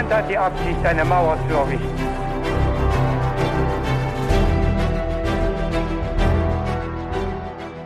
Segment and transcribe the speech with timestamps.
[0.00, 1.86] Niemand hat die Absicht, eine Mauer zu errichten.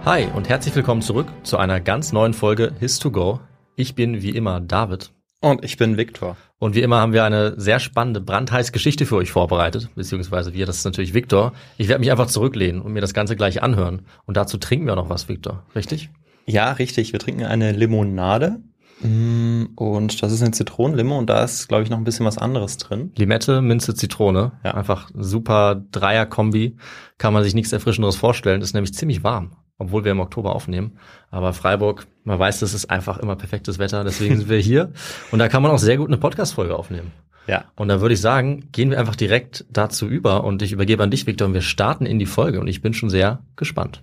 [0.04, 3.40] Hi und herzlich willkommen zurück zu einer ganz neuen Folge His2Go.
[3.74, 5.10] Ich bin wie immer David.
[5.40, 6.36] Und ich bin Viktor.
[6.60, 10.66] Und wie immer haben wir eine sehr spannende, brandheiße Geschichte für euch vorbereitet, beziehungsweise wir,
[10.66, 11.52] das ist natürlich Viktor.
[11.78, 14.02] Ich werde mich einfach zurücklehnen und mir das Ganze gleich anhören.
[14.24, 16.10] Und dazu trinken wir auch noch was, Viktor, richtig?
[16.46, 17.12] Ja, richtig.
[17.12, 18.60] Wir trinken eine Limonade.
[19.04, 22.38] Mm, Und das ist eine Zitronenlimo und da ist, glaube ich, noch ein bisschen was
[22.38, 23.12] anderes drin.
[23.16, 24.52] Limette, Minze, Zitrone.
[24.64, 24.74] Ja.
[24.74, 26.76] Einfach super Dreier-Kombi.
[27.18, 28.62] Kann man sich nichts Erfrischenderes vorstellen.
[28.62, 30.98] Ist nämlich ziemlich warm, obwohl wir im Oktober aufnehmen.
[31.30, 34.04] Aber Freiburg, man weiß, das ist einfach immer perfektes Wetter.
[34.04, 34.92] Deswegen sind wir hier.
[35.30, 37.12] Und da kann man auch sehr gut eine Podcast-Folge aufnehmen.
[37.46, 37.66] Ja.
[37.76, 41.10] Und da würde ich sagen, gehen wir einfach direkt dazu über und ich übergebe an
[41.10, 44.00] dich, Viktor, und wir starten in die Folge und ich bin schon sehr gespannt.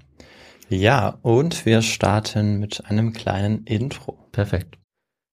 [0.69, 4.27] Ja, und wir starten mit einem kleinen Intro.
[4.31, 4.77] Perfekt.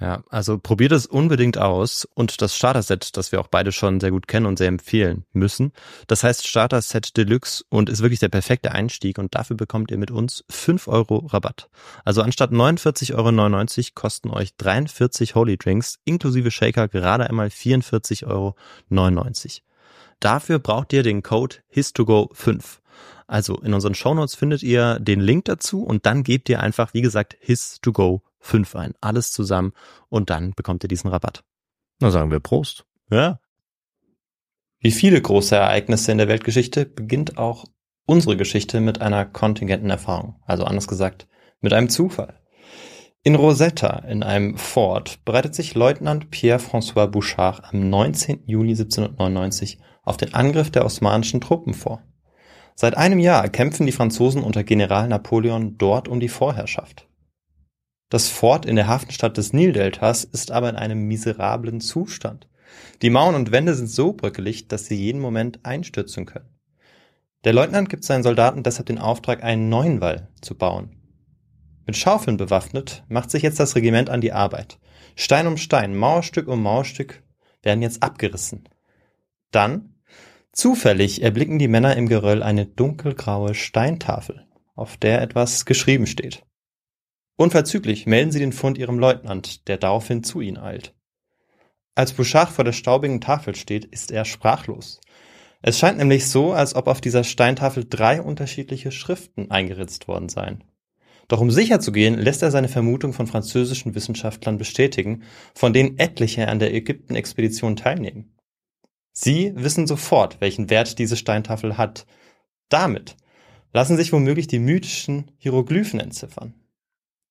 [0.00, 4.10] Ja, also probiert es unbedingt aus und das Starter-Set, das wir auch beide schon sehr
[4.10, 5.72] gut kennen und sehr empfehlen müssen.
[6.08, 10.10] Das heißt Starter-Set Deluxe und ist wirklich der perfekte Einstieg und dafür bekommt ihr mit
[10.10, 11.68] uns 5 Euro Rabatt.
[12.04, 18.56] Also anstatt 49,99 Euro kosten euch 43 Holy Drinks inklusive Shaker gerade einmal 44,99 Euro.
[20.18, 22.78] Dafür braucht ihr den Code HIS2GO5.
[23.26, 27.02] Also in unseren Shownotes findet ihr den Link dazu und dann gebt ihr einfach, wie
[27.02, 28.94] gesagt, HIS2GO 5 ein.
[29.00, 29.72] Alles zusammen
[30.08, 31.42] und dann bekommt ihr diesen Rabatt.
[32.00, 32.84] Na sagen wir Prost.
[33.10, 33.40] Ja.
[34.80, 37.64] Wie viele große Ereignisse in der Weltgeschichte beginnt auch
[38.06, 40.36] unsere Geschichte mit einer kontingenten Erfahrung.
[40.44, 41.26] Also anders gesagt,
[41.60, 42.38] Mit einem Zufall.
[43.22, 48.42] In Rosetta, in einem Fort, bereitet sich Leutnant Pierre-François Bouchard am 19.
[48.44, 52.02] Juli 1799 auf den Angriff der osmanischen Truppen vor.
[52.74, 57.08] Seit einem Jahr kämpfen die Franzosen unter General Napoleon dort um die Vorherrschaft.
[58.10, 62.48] Das Fort in der Hafenstadt des Nildeltas ist aber in einem miserablen Zustand.
[63.02, 66.48] Die Mauern und Wände sind so bröckelig, dass sie jeden Moment einstürzen können.
[67.44, 70.96] Der Leutnant gibt seinen Soldaten deshalb den Auftrag, einen neuen Wall zu bauen.
[71.86, 74.78] Mit Schaufeln bewaffnet macht sich jetzt das Regiment an die Arbeit.
[75.16, 77.22] Stein um Stein, Mauerstück um Mauerstück
[77.62, 78.68] werden jetzt abgerissen.
[79.50, 79.93] Dann,
[80.54, 86.42] zufällig, erblicken die Männer im Geröll eine dunkelgraue Steintafel, auf der etwas geschrieben steht.
[87.36, 90.94] Unverzüglich melden sie den Fund ihrem Leutnant, der daraufhin zu ihnen eilt.
[91.96, 95.00] Als Bouchard vor der staubigen Tafel steht, ist er sprachlos.
[95.62, 100.64] Es scheint nämlich so, als ob auf dieser Steintafel drei unterschiedliche Schriften eingeritzt worden seien.
[101.28, 105.22] Doch um sicher zu gehen, lässt er seine Vermutung von französischen Wissenschaftlern bestätigen,
[105.54, 108.33] von denen etliche an der Ägypten-Expedition teilnehmen.
[109.16, 112.04] Sie wissen sofort, welchen Wert diese Steintafel hat.
[112.68, 113.16] Damit
[113.72, 116.54] lassen sich womöglich die mythischen Hieroglyphen entziffern.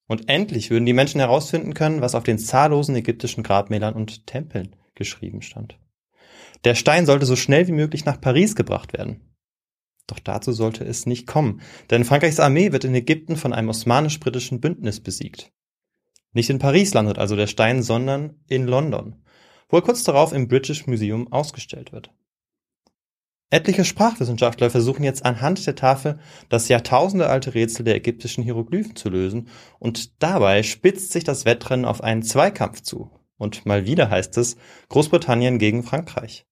[0.08, 4.76] Und endlich würden die Menschen herausfinden können, was auf den zahllosen ägyptischen Grabmälern und Tempeln
[4.96, 5.78] geschrieben stand.
[6.64, 9.34] Der Stein sollte so schnell wie möglich nach Paris gebracht werden.
[10.08, 14.62] Doch dazu sollte es nicht kommen, denn Frankreichs Armee wird in Ägypten von einem osmanisch-britischen
[14.62, 15.52] Bündnis besiegt.
[16.34, 19.23] Nicht in Paris landet also der Stein, sondern in London,
[19.74, 22.12] wo er kurz darauf im British Museum ausgestellt wird.
[23.50, 29.48] Etliche Sprachwissenschaftler versuchen jetzt anhand der Tafel das jahrtausendealte Rätsel der ägyptischen Hieroglyphen zu lösen
[29.80, 33.10] und dabei spitzt sich das Wettrennen auf einen Zweikampf zu.
[33.38, 34.58] Und mal wieder heißt es
[34.90, 36.46] Großbritannien gegen Frankreich.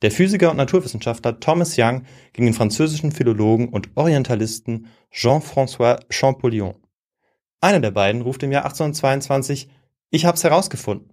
[0.00, 6.76] Der Physiker und Naturwissenschaftler Thomas Young gegen den französischen Philologen und Orientalisten Jean-François Champollion.
[7.60, 9.68] Einer der beiden ruft im Jahr 1822
[10.08, 11.11] Ich hab's herausgefunden,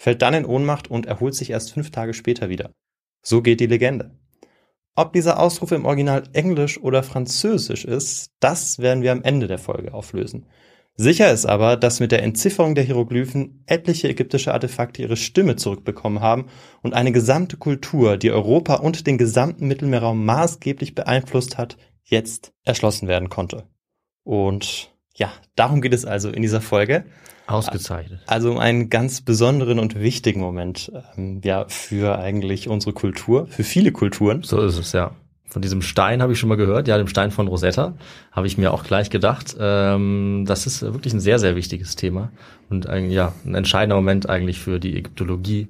[0.00, 2.72] fällt dann in Ohnmacht und erholt sich erst fünf Tage später wieder.
[3.22, 4.18] So geht die Legende.
[4.94, 9.58] Ob dieser Ausruf im Original Englisch oder Französisch ist, das werden wir am Ende der
[9.58, 10.46] Folge auflösen.
[10.96, 16.20] Sicher ist aber, dass mit der Entzifferung der Hieroglyphen etliche ägyptische Artefakte ihre Stimme zurückbekommen
[16.20, 16.46] haben
[16.80, 23.06] und eine gesamte Kultur, die Europa und den gesamten Mittelmeerraum maßgeblich beeinflusst hat, jetzt erschlossen
[23.06, 23.64] werden konnte.
[24.24, 24.89] Und
[25.20, 27.04] ja, darum geht es also in dieser Folge.
[27.46, 28.20] Ausgezeichnet.
[28.26, 33.64] Also um einen ganz besonderen und wichtigen Moment, ähm, ja, für eigentlich unsere Kultur, für
[33.64, 34.42] viele Kulturen.
[34.42, 35.12] So ist es, ja.
[35.46, 37.94] Von diesem Stein habe ich schon mal gehört, ja, dem Stein von Rosetta,
[38.30, 39.56] habe ich mir auch gleich gedacht.
[39.58, 42.30] Ähm, das ist wirklich ein sehr, sehr wichtiges Thema
[42.70, 45.68] und ein, ja, ein entscheidender Moment eigentlich für die Ägyptologie,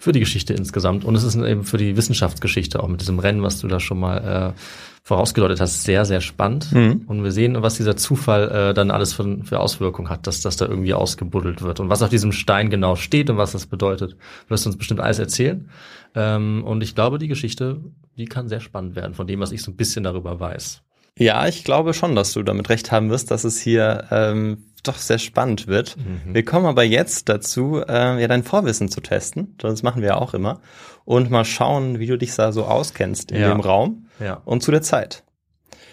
[0.00, 1.04] für die Geschichte insgesamt.
[1.04, 4.00] Und es ist eben für die Wissenschaftsgeschichte auch mit diesem Rennen, was du da schon
[4.00, 4.60] mal äh,
[5.02, 6.72] vorausgedeutet hast, sehr, sehr spannend.
[6.72, 7.02] Mhm.
[7.06, 10.56] Und wir sehen, was dieser Zufall äh, dann alles für, für Auswirkungen hat, dass das
[10.56, 11.80] da irgendwie ausgebuddelt wird.
[11.80, 14.16] Und was auf diesem Stein genau steht und was das bedeutet,
[14.48, 15.68] wirst du uns bestimmt alles erzählen.
[16.14, 17.82] Ähm, und ich glaube, die Geschichte,
[18.16, 20.82] die kann sehr spannend werden, von dem, was ich so ein bisschen darüber weiß.
[21.18, 24.96] Ja, ich glaube schon, dass du damit recht haben wirst, dass es hier ähm, doch
[24.96, 25.96] sehr spannend wird.
[25.96, 26.34] Mhm.
[26.34, 29.54] Wir kommen aber jetzt dazu, äh, ja dein Vorwissen zu testen.
[29.58, 30.60] Das machen wir ja auch immer.
[31.04, 33.48] Und mal schauen, wie du dich da so auskennst in ja.
[33.48, 34.40] dem Raum ja.
[34.44, 35.24] und zu der Zeit.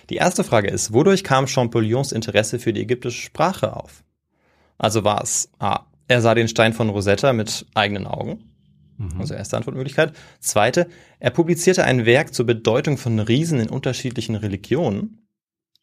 [0.10, 4.04] Die erste Frage ist, wodurch kam Champollion's Interesse für die ägyptische Sprache auf?
[4.78, 5.86] Also war es A.
[6.08, 8.54] Er sah den Stein von Rosetta mit eigenen Augen.
[8.98, 9.20] Mhm.
[9.20, 10.14] Also erste Antwortmöglichkeit.
[10.40, 10.88] Zweite,
[11.20, 15.27] er publizierte ein Werk zur Bedeutung von Riesen in unterschiedlichen Religionen.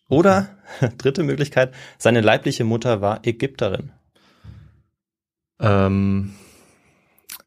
[0.09, 0.49] Oder,
[0.99, 3.93] dritte Möglichkeit, seine leibliche Mutter war Ägypterin.
[5.61, 6.35] Ähm,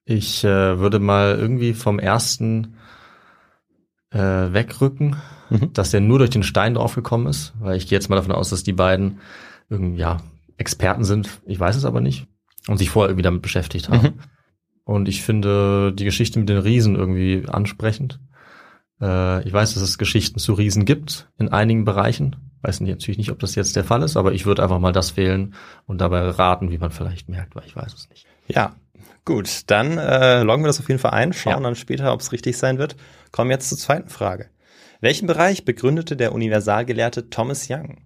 [0.05, 2.77] ich äh, würde mal irgendwie vom ersten
[4.11, 5.17] äh, wegrücken,
[5.49, 5.73] mhm.
[5.73, 8.49] dass der nur durch den Stein draufgekommen ist, weil ich gehe jetzt mal davon aus,
[8.49, 9.19] dass die beiden
[9.69, 10.17] irgendwie, ja,
[10.57, 11.41] Experten sind.
[11.45, 12.27] Ich weiß es aber nicht.
[12.67, 14.01] Und sich vorher irgendwie damit beschäftigt haben.
[14.01, 14.13] Mhm.
[14.83, 18.19] Und ich finde die Geschichte mit den Riesen irgendwie ansprechend.
[19.01, 22.35] Äh, ich weiß, dass es Geschichten zu Riesen gibt in einigen Bereichen.
[22.61, 25.15] Weiß natürlich nicht, ob das jetzt der Fall ist, aber ich würde einfach mal das
[25.15, 25.53] wählen
[25.85, 28.25] und dabei raten, wie man vielleicht merkt, weil ich weiß es nicht.
[28.47, 28.75] Ja,
[29.25, 29.61] gut.
[29.67, 31.59] Dann äh, loggen wir das auf jeden Fall ein, schauen ja.
[31.59, 32.95] dann später, ob es richtig sein wird.
[33.31, 34.49] Kommen jetzt zur zweiten Frage.
[34.99, 37.97] Welchen Bereich begründete der Universalgelehrte Thomas Young?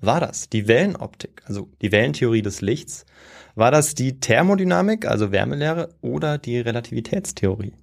[0.00, 3.06] War das die Wellenoptik, also die Wellentheorie des Lichts,
[3.54, 7.74] war das die Thermodynamik, also Wärmelehre, oder die Relativitätstheorie?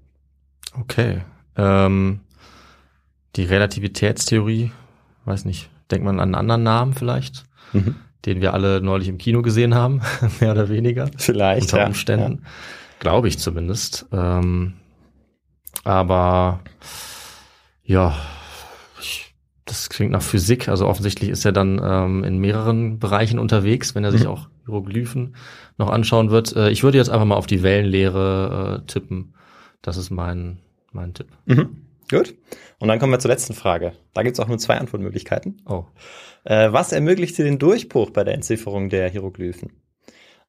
[0.77, 1.21] Okay.
[1.55, 2.21] Ähm,
[3.35, 4.71] die Relativitätstheorie,
[5.25, 7.95] weiß nicht, denkt man an einen anderen Namen vielleicht, mhm.
[8.25, 10.01] den wir alle neulich im Kino gesehen haben,
[10.39, 11.09] mehr oder weniger.
[11.17, 11.63] Vielleicht.
[11.63, 12.41] Unter ja, Umständen.
[12.43, 12.49] Ja.
[12.99, 14.05] Glaube ich zumindest.
[14.11, 14.73] Ähm,
[15.83, 16.59] aber
[17.83, 18.15] ja,
[18.99, 19.33] ich
[19.65, 20.67] das klingt nach Physik.
[20.67, 24.29] Also offensichtlich ist er dann ähm, in mehreren Bereichen unterwegs, wenn er sich Mhm.
[24.29, 25.35] auch Hieroglyphen
[25.77, 26.55] noch anschauen wird.
[26.55, 29.33] Äh, ich würde jetzt einfach mal auf die Wellenlehre äh, tippen.
[29.81, 30.57] Das ist mein,
[30.91, 31.27] mein Tipp.
[31.45, 31.83] Mhm.
[32.09, 32.35] Gut.
[32.79, 33.93] Und dann kommen wir zur letzten Frage.
[34.13, 35.61] Da gibt es auch nur zwei Antwortmöglichkeiten.
[35.65, 35.85] Oh.
[36.43, 39.73] Äh, was ermöglichte den Durchbruch bei der Entzifferung der Hieroglyphen?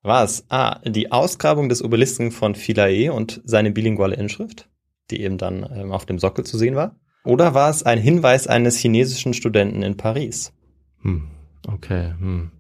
[0.03, 4.71] War es A, die Ausgrabung des Obelisken von Philae und seine bilinguale Inschrift,
[5.11, 6.97] die eben dann ähm, auf dem Sockel zu sehen war?
[7.25, 10.55] Oder war es ein Hinweis eines chinesischen Studenten in Paris?
[11.03, 11.29] Hm.
[11.69, 12.15] Okay.
[12.19, 12.51] Hm.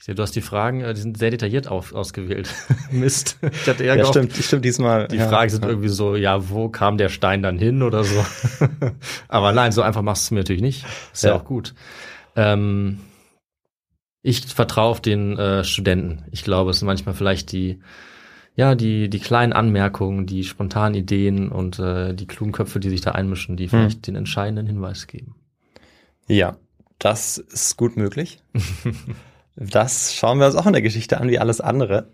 [0.00, 2.48] Ich sehe, du hast die Fragen, äh, die sind sehr detailliert auf, ausgewählt.
[2.90, 3.38] Mist.
[3.42, 5.06] Ich hatte eher Ja, gehofft, stimmt, stimmt diesmal.
[5.08, 5.28] Die ja.
[5.28, 5.68] Fragen sind ja.
[5.68, 8.24] irgendwie so, ja, wo kam der Stein dann hin oder so.
[9.28, 10.86] Aber nein, so einfach machst du es mir natürlich nicht.
[11.12, 11.36] Ist ja, Ja.
[11.36, 11.74] auch gut.
[12.34, 13.00] Ähm,
[14.22, 16.24] ich vertraue auf den äh, Studenten.
[16.30, 17.80] Ich glaube, es sind manchmal vielleicht die,
[18.56, 23.02] ja, die, die kleinen Anmerkungen, die spontanen Ideen und äh, die klugen Köpfe, die sich
[23.02, 25.34] da einmischen, die vielleicht den entscheidenden Hinweis geben.
[26.26, 26.56] Ja,
[26.98, 28.42] das ist gut möglich.
[29.56, 32.12] das schauen wir uns auch in der Geschichte an, wie alles andere.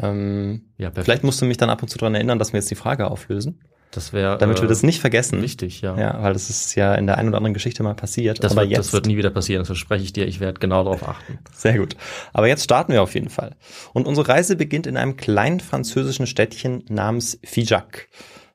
[0.00, 1.04] Ähm, Ja, perfekt.
[1.04, 3.10] vielleicht musst du mich dann ab und zu daran erinnern, dass wir jetzt die Frage
[3.10, 3.60] auflösen,
[3.90, 5.42] das wäre damit wir äh, das nicht vergessen.
[5.42, 5.98] wichtig, ja.
[5.98, 8.42] Ja, weil das ist ja in der einen oder anderen Geschichte mal passiert.
[8.42, 10.26] Das, aber wird, jetzt, das wird nie wieder passieren, das verspreche ich dir.
[10.26, 11.38] Ich werde genau darauf achten.
[11.54, 11.94] Sehr gut.
[12.32, 13.54] Aber jetzt starten wir auf jeden Fall.
[13.92, 18.08] Und unsere Reise beginnt in einem kleinen französischen Städtchen namens Figeac.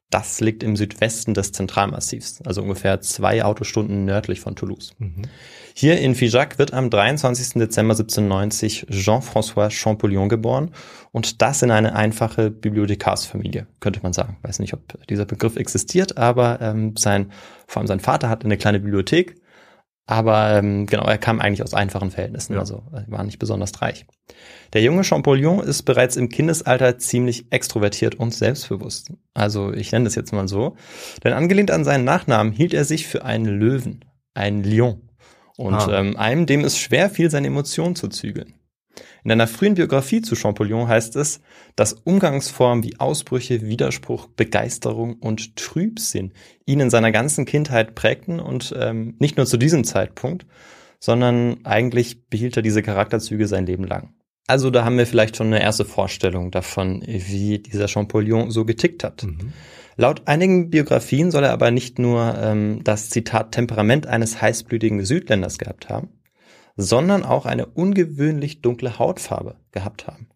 [0.10, 4.96] Das liegt im Südwesten des Zentralmassivs, also ungefähr zwei Autostunden nördlich von Toulouse.
[5.74, 7.56] Hier in Figeac wird am 23.
[7.60, 10.72] Dezember 1790 Jean-François Champollion geboren
[11.12, 14.38] und das in eine einfache Bibliothekarsfamilie, könnte man sagen.
[14.44, 17.34] Weiß nicht, ob dieser Begriff existiert, aber ähm, sein,
[17.68, 19.36] vor allem sein Vater hatte eine kleine Bibliothek,
[20.06, 22.60] aber ähm, genau, er kam eigentlich aus einfachen Verhältnissen, Ja.
[22.60, 24.06] also er war nicht besonders reich.
[24.74, 29.12] Der junge Champollion ist bereits im Kindesalter ziemlich extrovertiert und selbstbewusst.
[29.34, 30.76] Also ich nenne das jetzt mal so.
[31.24, 34.04] Denn angelehnt an seinen Nachnamen hielt er sich für einen Löwen,
[34.34, 35.10] einen Lion.
[35.56, 36.00] Und Ah.
[36.00, 38.54] ähm, einem, dem es schwer fiel, seine Emotionen zu zügeln.
[39.24, 41.42] In einer frühen Biografie zu Champollion heißt es,
[41.76, 46.34] dass Umgangsformen wie Ausbrüche, Widerspruch, Begeisterung und Trübsinn
[46.66, 50.46] ihn in seiner ganzen Kindheit prägten und ähm, nicht nur zu diesem Zeitpunkt,
[51.00, 54.14] sondern eigentlich behielt er diese Charakterzüge sein Leben lang.
[54.48, 59.04] Also da haben wir vielleicht schon eine erste Vorstellung davon, wie dieser Champollion so getickt
[59.04, 59.24] hat.
[59.24, 59.52] Mhm.
[59.98, 65.58] Laut einigen Biografien soll er aber nicht nur ähm, das Zitat Temperament eines heißblütigen Südländers
[65.58, 66.10] gehabt haben,
[66.78, 70.30] sondern auch eine ungewöhnlich dunkle Hautfarbe gehabt haben.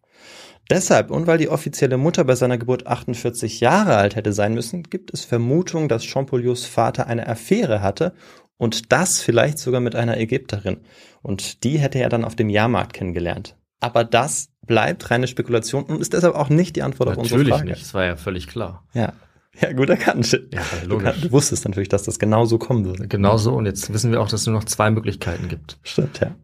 [0.68, 4.82] Deshalb und weil die offizielle Mutter bei seiner Geburt 48 Jahre alt hätte sein müssen,
[4.82, 8.14] gibt es Vermutungen, dass Champollions Vater eine Affäre hatte
[8.58, 10.78] und das vielleicht sogar mit einer Ägypterin.
[11.22, 13.56] Und die hätte er dann auf dem Jahrmarkt kennengelernt.
[13.82, 17.54] Aber das bleibt reine Spekulation und ist deshalb auch nicht die Antwort auf unsere Natürlich
[17.54, 17.68] Frage.
[17.70, 18.84] nicht, das war ja völlig klar.
[18.94, 19.12] Ja.
[19.60, 20.32] Ja, gut erkannt.
[20.50, 21.04] Ja, Du, logisch.
[21.12, 23.06] kann, du wusstest natürlich, dass das genau so kommen würde.
[23.06, 23.52] Genau so.
[23.52, 25.78] Und jetzt wissen wir auch, dass es nur noch zwei Möglichkeiten gibt.
[25.82, 26.34] Stimmt, ja.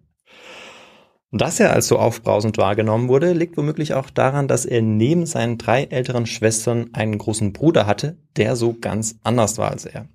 [1.30, 5.24] Und dass er als so aufbrausend wahrgenommen wurde, liegt womöglich auch daran, dass er neben
[5.26, 10.06] seinen drei älteren Schwestern einen großen Bruder hatte, der so ganz anders war als er.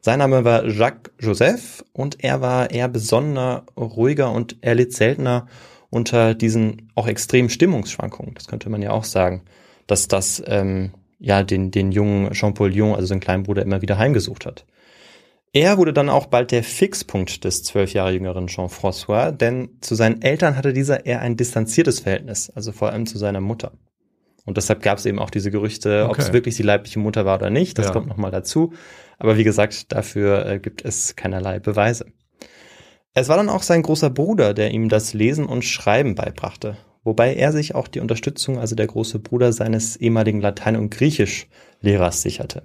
[0.00, 5.46] Sein Name war Jacques Joseph und er war eher besonderer, ruhiger und er litt seltener
[5.94, 8.34] unter diesen auch extremen Stimmungsschwankungen.
[8.34, 9.42] Das könnte man ja auch sagen,
[9.86, 14.44] dass das ähm, ja den, den jungen Champollion, also seinen kleinen Bruder, immer wieder heimgesucht
[14.46, 14.66] hat.
[15.52, 20.20] Er wurde dann auch bald der Fixpunkt des zwölf Jahre jüngeren Jean-François, denn zu seinen
[20.20, 23.72] Eltern hatte dieser eher ein distanziertes Verhältnis, also vor allem zu seiner Mutter.
[24.46, 26.22] Und deshalb gab es eben auch diese Gerüchte, ob Okay.
[26.22, 27.78] es wirklich die leibliche Mutter war oder nicht.
[27.78, 27.92] Das Ja.
[27.92, 28.72] kommt nochmal dazu.
[29.18, 32.06] Aber wie gesagt, dafür äh, gibt es keinerlei Beweise.
[33.16, 37.34] Es war dann auch sein großer Bruder, der ihm das Lesen und Schreiben beibrachte, wobei
[37.34, 42.64] er sich auch die Unterstützung, also der große Bruder seines ehemaligen Latein- und Griechisch-Lehrers sicherte.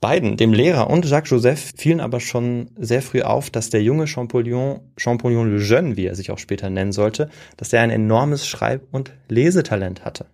[0.00, 4.06] Beiden, dem Lehrer und Jacques Joseph, fielen aber schon sehr früh auf, dass der junge
[4.06, 8.46] Champollion, Champollion le Jeune, wie er sich auch später nennen sollte, dass er ein enormes
[8.46, 10.26] Schreib- und Lesetalent hatte.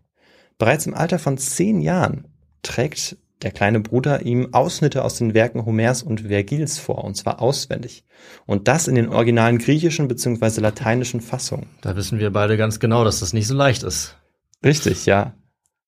[0.59, 2.29] Bereits im Alter von zehn Jahren
[2.63, 7.41] trägt der kleine Bruder ihm Ausschnitte aus den Werken Homers und Vergils vor, und zwar
[7.41, 8.05] auswendig.
[8.47, 10.61] Und das in den originalen griechischen bzw.
[10.61, 11.69] lateinischen Fassungen.
[11.83, 14.17] Da wissen wir beide ganz genau, dass das nicht so leicht ist.
[14.65, 15.35] Richtig, ja.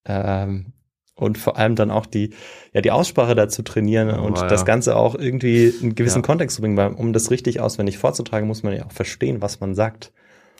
[0.04, 0.74] Ähm,
[1.14, 2.34] und vor allem dann auch die,
[2.74, 4.46] ja, die Aussprache dazu trainieren Oh, und ja.
[4.48, 6.26] das Ganze auch irgendwie in einen gewissen Ja.
[6.26, 9.60] Kontext zu bringen, weil um das richtig auswendig vorzutragen, muss man ja auch verstehen, was
[9.60, 10.12] man sagt.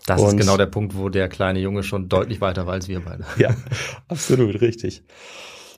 [0.07, 2.89] Das Und- ist genau der Punkt, wo der kleine Junge schon deutlich weiter war als
[2.89, 3.27] wir beide.
[3.39, 3.55] Ja,
[4.09, 5.03] absolut richtig.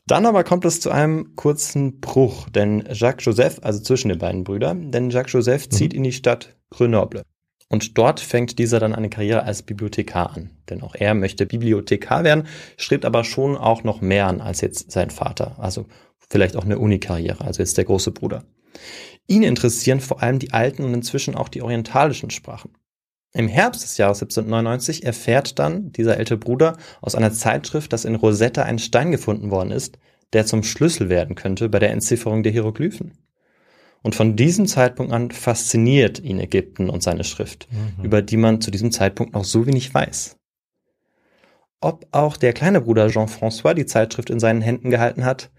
[0.08, 4.42] Dann aber kommt es zu einem kurzen Bruch, denn Jacques Joseph, also zwischen den beiden
[4.42, 7.22] Brüdern, denn Jacques Joseph zieht in die Stadt Grenoble.
[7.68, 10.50] Und dort fängt dieser dann eine Karriere als Bibliothekar an.
[10.70, 12.46] Denn auch er möchte Bibliothekar werden,
[12.78, 15.56] strebt aber schon auch noch mehr an als jetzt sein Vater.
[15.58, 15.84] Also
[16.30, 18.44] vielleicht auch eine Unikarriere, also jetzt der große Bruder.
[19.26, 22.70] Ihn interessieren vor allem die alten und inzwischen auch die orientalischen Sprachen.
[23.38, 28.16] Im Herbst des Jahres 1799 erfährt dann dieser ältere Bruder aus einer Zeitschrift, dass in
[28.16, 29.96] Rosetta ein Stein gefunden worden ist,
[30.32, 33.12] der zum Schlüssel werden könnte bei der Entzifferung der Hieroglyphen.
[34.02, 38.04] Und von diesem Zeitpunkt an fasziniert ihn Ägypten und seine Schrift, mhm.
[38.04, 40.36] über die man zu diesem Zeitpunkt noch so wenig weiß.
[41.80, 45.52] Ob auch der kleine Bruder Jean-François die Zeitschrift in seinen Händen gehalten hat,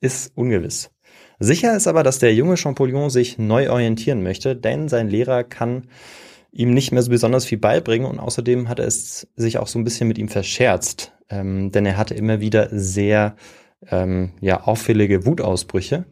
[0.00, 0.92] ist ungewiss.
[1.40, 5.88] Sicher ist aber, dass der junge Champollion sich neu orientieren möchte, denn sein Lehrer kann
[6.50, 9.78] ihm nicht mehr so besonders viel beibringen und außerdem hat er es sich auch so
[9.78, 13.36] ein bisschen mit ihm verscherzt, ähm, denn er hatte immer wieder sehr
[13.90, 16.06] ähm, ja, auffällige Wutausbrüche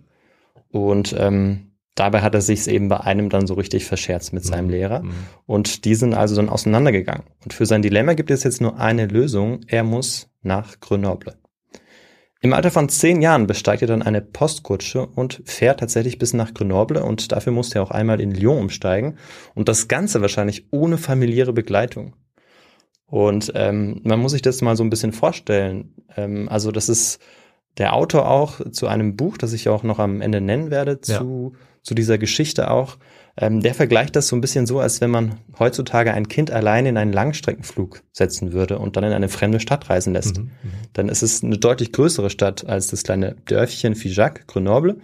[0.71, 4.67] und ähm, dabei hat er sich eben bei einem dann so richtig verscherzt mit seinem
[4.67, 4.71] mhm.
[4.71, 5.03] Lehrer.
[5.03, 5.13] Mhm.
[5.47, 7.25] Und die sind also dann auseinandergegangen.
[7.43, 9.61] Und für sein Dilemma gibt es jetzt nur eine Lösung.
[9.67, 11.37] Er muss nach Grenoble.
[12.43, 16.53] Im Alter von zehn Jahren besteigt er dann eine Postkutsche und fährt tatsächlich bis nach
[16.53, 19.17] Grenoble und dafür musste er auch einmal in Lyon umsteigen
[19.55, 22.15] und das Ganze wahrscheinlich ohne familiäre Begleitung.
[23.07, 25.95] Und ähm, man muss sich das mal so ein bisschen vorstellen.
[26.17, 27.21] Ähm, also das ist
[27.79, 31.53] der Autor auch zu einem Buch, das ich auch noch am Ende nennen werde, zu,
[31.55, 31.61] ja.
[31.83, 32.97] zu dieser Geschichte auch.
[33.39, 36.87] Ähm, der vergleicht das so ein bisschen so, als wenn man heutzutage ein Kind allein
[36.87, 40.39] in einen Langstreckenflug setzen würde und dann in eine fremde Stadt reisen lässt.
[40.39, 40.71] Mhm, mhm.
[40.95, 44.99] dann ist es eine deutlich größere Stadt als das kleine Dörfchen Figeac, Grenoble.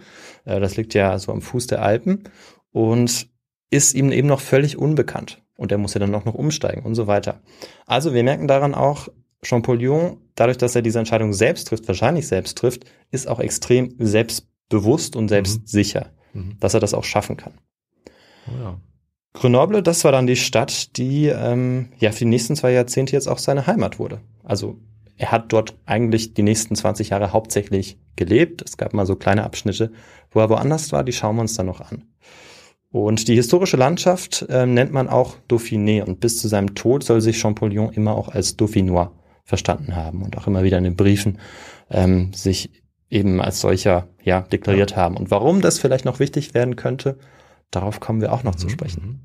[0.45, 2.23] Äh, das liegt ja so am Fuß der Alpen
[2.71, 3.27] und
[3.69, 5.41] ist ihm eben noch völlig unbekannt.
[5.55, 7.39] Und er muss ja dann auch noch umsteigen und so weiter.
[7.85, 9.09] Also wir merken daran auch,
[9.43, 15.15] Champollion, dadurch, dass er diese Entscheidung selbst trifft, wahrscheinlich selbst trifft, ist auch extrem selbstbewusst
[15.15, 16.41] und selbstsicher, mhm.
[16.41, 16.59] mhm.
[16.59, 17.53] dass er das auch schaffen kann.
[18.47, 18.79] Oh ja.
[19.33, 23.27] Grenoble, das war dann die Stadt, die ähm, ja für die nächsten zwei Jahrzehnte jetzt
[23.27, 24.21] auch seine Heimat wurde.
[24.43, 24.77] Also
[25.17, 28.61] er hat dort eigentlich die nächsten 20 Jahre hauptsächlich gelebt.
[28.61, 29.91] Es gab mal so kleine Abschnitte,
[30.31, 32.03] wo er woanders war, die schauen wir uns dann noch an.
[32.91, 37.21] Und die historische Landschaft äh, nennt man auch Dauphiné und bis zu seinem Tod soll
[37.21, 39.09] sich Champollion immer auch als Dauphinois
[39.45, 41.39] verstanden haben und auch immer wieder in den Briefen
[41.89, 42.69] ähm, sich
[43.09, 44.97] eben als solcher ja deklariert ja.
[44.97, 45.17] haben.
[45.17, 47.17] Und warum das vielleicht noch wichtig werden könnte,
[47.75, 48.59] darauf kommen wir auch noch mhm.
[48.59, 49.21] zu sprechen.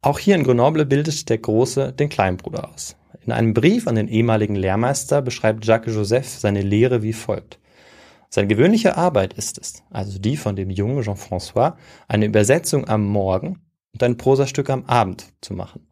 [0.00, 2.96] Auch hier in Grenoble bildet der Große den Kleinbruder aus.
[3.24, 7.60] In einem Brief an den ehemaligen Lehrmeister beschreibt Jacques Joseph seine Lehre wie folgt.
[8.28, 11.74] Seine gewöhnliche Arbeit ist es, also die von dem jungen Jean-François,
[12.08, 13.60] eine Übersetzung am Morgen
[13.92, 15.86] und ein Prosastück am Abend zu machen.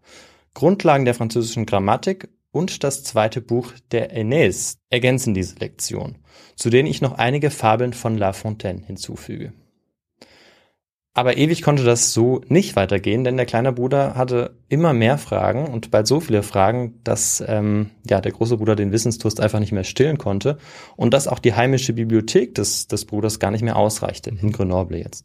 [0.55, 6.19] Grundlagen der französischen Grammatik und das zweite Buch der Aeneis ergänzen diese Lektion,
[6.57, 9.53] zu denen ich noch einige Fabeln von La Fontaine hinzufüge.
[11.13, 15.67] Aber ewig konnte das so nicht weitergehen, denn der kleine Bruder hatte immer mehr Fragen
[15.67, 19.73] und bald so viele Fragen, dass ähm, ja der große Bruder den Wissensdurst einfach nicht
[19.73, 20.59] mehr stillen konnte
[20.97, 24.99] und dass auch die heimische Bibliothek des, des Bruders gar nicht mehr ausreichte in Grenoble
[24.99, 25.25] jetzt.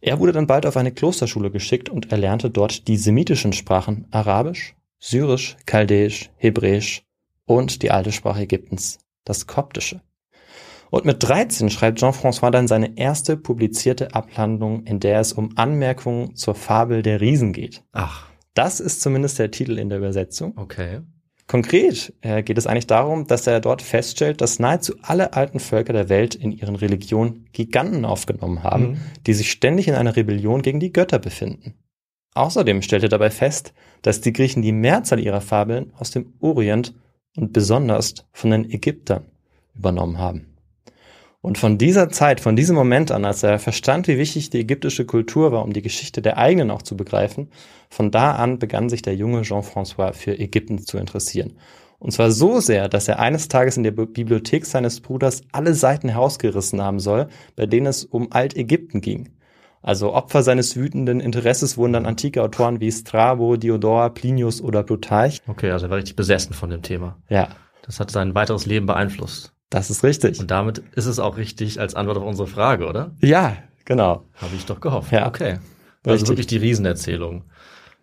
[0.00, 4.74] Er wurde dann bald auf eine Klosterschule geschickt und erlernte dort die semitischen Sprachen Arabisch,
[4.98, 7.04] Syrisch, Chaldäisch, Hebräisch
[7.44, 10.00] und die alte Sprache Ägyptens, das Koptische.
[10.90, 16.34] Und mit 13 schreibt Jean-François dann seine erste publizierte Abhandlung, in der es um Anmerkungen
[16.34, 17.84] zur Fabel der Riesen geht.
[17.92, 18.28] Ach.
[18.54, 20.58] Das ist zumindest der Titel in der Übersetzung.
[20.58, 21.00] Okay.
[21.46, 25.92] Konkret äh, geht es eigentlich darum, dass er dort feststellt, dass nahezu alle alten Völker
[25.92, 29.00] der Welt in ihren Religionen Giganten aufgenommen haben, mhm.
[29.26, 31.74] die sich ständig in einer Rebellion gegen die Götter befinden.
[32.34, 33.72] Außerdem stellt er dabei fest,
[34.02, 36.94] dass die Griechen die Mehrzahl ihrer Fabeln aus dem Orient
[37.36, 39.24] und besonders von den Ägyptern
[39.74, 40.49] übernommen haben.
[41.42, 45.06] Und von dieser Zeit, von diesem Moment an, als er verstand, wie wichtig die ägyptische
[45.06, 47.48] Kultur war, um die Geschichte der eigenen auch zu begreifen,
[47.88, 51.54] von da an begann sich der junge Jean-François für Ägypten zu interessieren.
[51.98, 56.08] Und zwar so sehr, dass er eines Tages in der Bibliothek seines Bruders alle Seiten
[56.08, 59.30] herausgerissen haben soll, bei denen es um Altägypten ging.
[59.82, 65.40] Also Opfer seines wütenden Interesses wurden dann antike Autoren wie Strabo, Diodor, Plinius oder Plutarch.
[65.46, 67.16] Okay, also er war richtig besessen von dem Thema.
[67.28, 67.48] Ja.
[67.82, 69.54] Das hat sein weiteres Leben beeinflusst.
[69.70, 70.40] Das ist richtig.
[70.40, 73.12] Und damit ist es auch richtig als Antwort auf unsere Frage, oder?
[73.20, 74.24] Ja, genau.
[74.34, 75.12] Habe ich doch gehofft.
[75.12, 75.28] Ja.
[75.28, 75.58] Okay.
[76.04, 76.28] Also richtig.
[76.28, 77.44] wirklich die Riesenerzählung.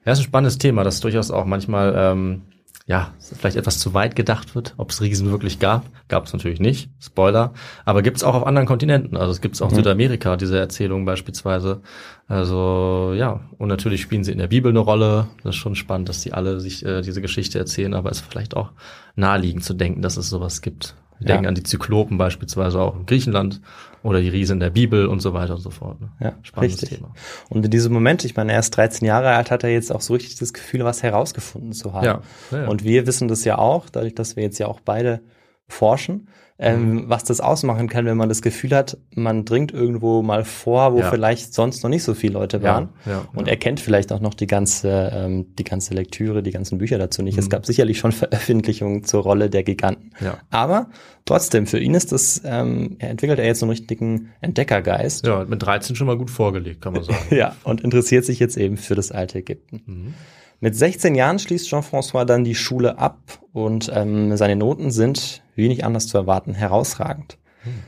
[0.06, 2.44] Ja, ist ein spannendes Thema, das durchaus auch manchmal ähm,
[2.88, 5.86] ja, vielleicht etwas zu weit gedacht wird, ob es Riesen wirklich gab.
[6.08, 7.54] Gab es natürlich nicht, Spoiler.
[7.84, 9.18] Aber gibt es auch auf anderen Kontinenten.
[9.18, 9.76] Also es gibt es auch mhm.
[9.76, 11.82] Südamerika, diese Erzählungen beispielsweise.
[12.30, 15.28] Also ja, und natürlich spielen sie in der Bibel eine Rolle.
[15.44, 18.32] Das ist schon spannend, dass die alle sich äh, diese Geschichte erzählen, aber es ist
[18.32, 18.72] vielleicht auch
[19.18, 20.96] naheliegend zu denken, dass es sowas gibt.
[21.20, 21.36] Wir ja.
[21.36, 23.62] denken an die Zyklopen beispielsweise auch in Griechenland
[24.04, 26.00] oder die Riesen der Bibel und so weiter und so fort.
[26.00, 26.10] Ne?
[26.20, 27.00] Ja, Spannendes richtig.
[27.00, 27.14] Thema.
[27.50, 30.02] Und in diesem Moment, ich meine, er ist 13 Jahre alt, hat er jetzt auch
[30.02, 32.06] so richtig das Gefühl, was herausgefunden zu haben.
[32.06, 32.22] Ja.
[32.52, 32.68] Ja, ja.
[32.68, 35.22] Und wir wissen das ja auch, dadurch, dass wir jetzt ja auch beide
[35.70, 36.28] forschen,
[36.60, 40.94] ähm, was das ausmachen kann, wenn man das Gefühl hat, man dringt irgendwo mal vor,
[40.94, 41.12] wo Ja.
[41.12, 42.90] vielleicht sonst noch nicht so viele Leute waren.
[43.06, 43.52] ja, Und ja.
[43.54, 47.22] er kennt vielleicht auch noch die ganze, ähm, die ganze Lektüre, die ganzen Bücher dazu
[47.22, 47.38] nicht.
[47.38, 47.50] Es Mhm.
[47.50, 50.10] gab sicherlich schon Veröffentlichungen zur Rolle der Giganten.
[50.20, 50.40] Ja.
[50.50, 50.90] Aber
[51.26, 55.28] trotzdem, für ihn ist das, ähm, er entwickelt er jetzt einen richtigen Entdeckergeist.
[55.28, 57.18] ja, mit 13 schon mal gut vorgelegt, kann man sagen.
[57.30, 59.82] Ja, und interessiert sich jetzt eben für das alte Ägypten.
[59.86, 60.14] Mhm.
[60.60, 63.20] Mit 16 Jahren schließt Jean-François dann die Schule ab
[63.54, 67.38] und ähm, seine Noten sind, wie nicht anders zu erwarten, herausragend.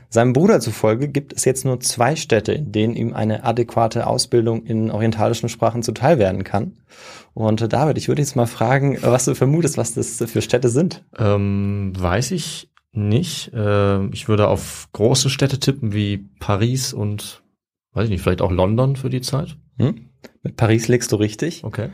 [0.09, 4.65] Seinem Bruder zufolge gibt es jetzt nur zwei Städte, in denen ihm eine adäquate Ausbildung
[4.65, 6.73] in orientalischen Sprachen zuteil werden kann.
[7.33, 10.69] Und äh, David, ich würde jetzt mal fragen, was du vermutest, was das für Städte
[10.69, 11.05] sind.
[11.17, 13.51] Ähm, weiß ich nicht.
[13.53, 17.43] Ähm, ich würde auf große Städte tippen wie Paris und,
[17.93, 19.55] weiß ich nicht, vielleicht auch London für die Zeit.
[19.77, 20.09] Hm?
[20.43, 21.89] Mit Paris legst du richtig, Okay.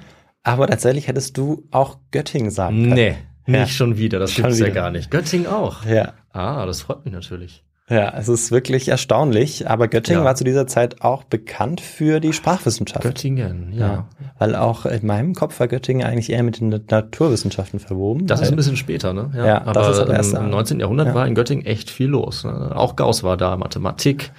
[0.46, 2.94] Aber tatsächlich hättest du auch Göttingen sagen können.
[2.94, 3.68] Nee, nicht Ja.
[3.68, 4.20] schon wieder.
[4.20, 5.12] Das Schon gibt's ja gar nicht.
[5.12, 5.84] Göttingen auch.
[5.86, 6.14] Ja.
[6.32, 7.64] Ah, das freut mich natürlich.
[7.88, 10.26] Ja, es ist wirklich erstaunlich, aber Göttingen Ja.
[10.26, 13.04] war zu dieser Zeit auch bekannt für die Sprachwissenschaft.
[13.04, 13.88] Göttingen, ja.
[13.88, 14.10] Ja.
[14.40, 18.26] Weil auch in meinem Kopf war Göttingen eigentlich eher mit den Naturwissenschaften verwoben.
[18.26, 19.30] Das ist ein bisschen später, ne?
[19.36, 20.48] Ja, das aber ist aber erst im da.
[20.48, 20.80] 19.
[20.80, 21.14] Jahrhundert Ja.
[21.14, 22.44] war in Göttingen echt viel los.
[22.44, 22.72] Ne?
[22.76, 24.32] Auch Gauss war da, Mathematik,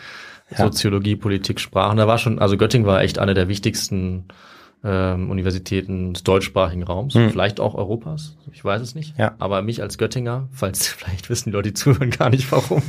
[0.51, 0.59] Ja.
[0.65, 1.99] Soziologie, Politik, Sprachen.
[1.99, 4.25] Da war schon, also Göttingen war echt eine der wichtigsten
[4.85, 7.31] ähm, Universitäten des deutschsprachigen Raums, Hm.
[7.31, 9.19] vielleicht auch Europas, ich weiß es nicht.
[9.19, 9.35] Ja.
[9.39, 12.83] Aber mich als Göttinger, falls vielleicht wissen die Leute, die zuhören, gar nicht warum,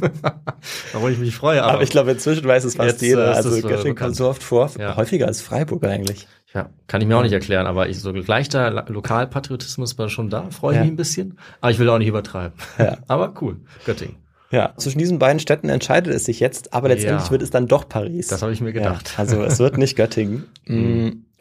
[0.94, 1.64] warum ich mich freue.
[1.64, 3.36] aber, ich glaube, inzwischen weiß es fast Jetzt, äh, jeder.
[3.36, 4.96] Also äh, Göttingen kommt so oft vor, Ja.
[4.96, 6.28] häufiger als Freiburg eigentlich.
[6.54, 10.50] Ja, kann ich mir auch nicht erklären, aber ich so leichter Lokalpatriotismus war schon da,
[10.50, 10.84] freue ich Ja.
[10.84, 12.54] mich ein bisschen, aber ich will auch nicht übertreiben.
[12.78, 12.98] Ja.
[13.08, 14.16] aber cool, Göttingen.
[14.50, 17.32] Ja, zwischen diesen beiden Städten entscheidet es sich jetzt, aber letztendlich Ja.
[17.32, 18.28] wird es dann doch Paris.
[18.28, 19.14] Das habe ich mir gedacht.
[19.14, 20.46] Ja, also es wird nicht Göttingen.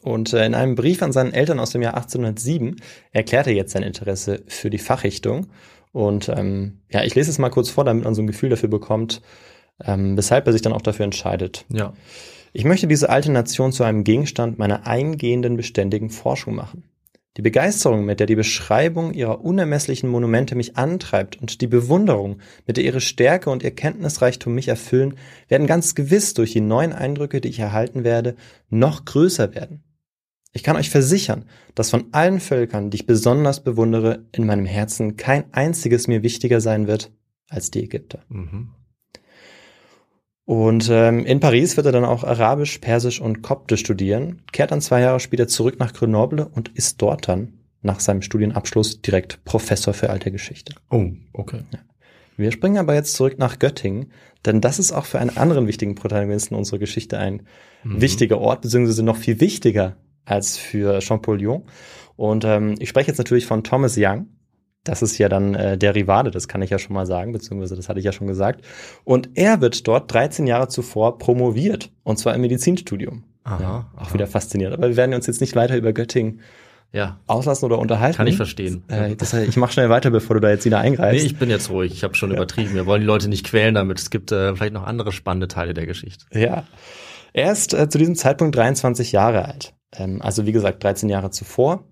[0.06, 2.76] Und äh, in einem Brief an seinen Eltern aus dem Jahr 1807
[3.10, 5.48] erklärt er jetzt sein Interesse für die Fachrichtung.
[5.90, 8.68] Und ähm, ja, ich lese es mal kurz vor, damit man so ein Gefühl dafür
[8.68, 9.20] bekommt,
[9.84, 11.64] ähm, weshalb er sich dann auch dafür entscheidet.
[11.72, 11.92] Ja.
[12.52, 16.84] Ich möchte diese alte Nation zu einem Gegenstand meiner eingehenden, beständigen Forschung machen.
[17.36, 22.76] Die Begeisterung, mit der die Beschreibung ihrer unermesslichen Monumente mich antreibt und die Bewunderung, mit
[22.76, 25.16] der ihre Stärke und ihr Kenntnisreichtum mich erfüllen,
[25.48, 28.36] werden ganz gewiss durch die neuen Eindrücke, die ich erhalten werde,
[28.70, 29.82] noch größer werden.
[30.56, 35.18] Ich kann euch versichern, dass von allen Völkern, die ich besonders bewundere, in meinem Herzen
[35.18, 37.12] kein einziges mir wichtiger sein wird
[37.50, 38.20] als die Ägypter.
[38.30, 38.70] Mhm.
[40.46, 44.80] Und ähm, in Paris wird er dann auch Arabisch, Persisch und Koptisch studieren, kehrt dann
[44.80, 49.92] zwei Jahre später zurück nach Grenoble und ist dort dann nach seinem Studienabschluss direkt Professor
[49.92, 50.74] für alte Geschichte.
[50.88, 51.64] Oh, okay.
[52.38, 54.10] Wir springen aber jetzt zurück nach Göttingen,
[54.46, 57.42] denn das ist auch für einen anderen wichtigen Protagonisten unserer Geschichte ein
[57.86, 58.00] Mhm.
[58.00, 61.62] wichtiger Ort, beziehungsweise noch viel wichtiger als für Champollion.
[62.16, 64.26] Und ähm, ich spreche jetzt natürlich von Thomas Young.
[64.84, 67.74] Das ist ja dann äh, der Rivale, das kann ich ja schon mal sagen, beziehungsweise
[67.74, 68.60] das hatte ich ja schon gesagt.
[69.04, 73.24] Und er wird dort 13 Jahre zuvor promoviert, und zwar im Medizinstudium.
[73.42, 74.14] Aha, Ja, auch aha.
[74.14, 74.76] wieder faszinierend.
[74.78, 76.40] Aber wir werden uns jetzt nicht weiter über Göttingen
[76.92, 78.16] Ja, auslassen oder unterhalten.
[78.16, 78.84] kann ich verstehen.
[78.88, 81.24] Äh, das, ich mache schnell weiter, bevor du da jetzt wieder Nee, eingreifst.
[81.26, 81.92] ich bin jetzt ruhig.
[81.92, 82.74] Ich habe schon übertrieben.
[82.74, 83.98] Wir wollen die Leute nicht quälen damit.
[83.98, 86.24] Es gibt äh, vielleicht noch andere spannende Teile der Geschichte.
[86.32, 86.62] Ja.
[87.32, 89.74] Er ist äh, zu diesem Zeitpunkt 23 Jahre alt.
[89.98, 91.84] Ähm, also wie gesagt, 13 Jahre zuvor.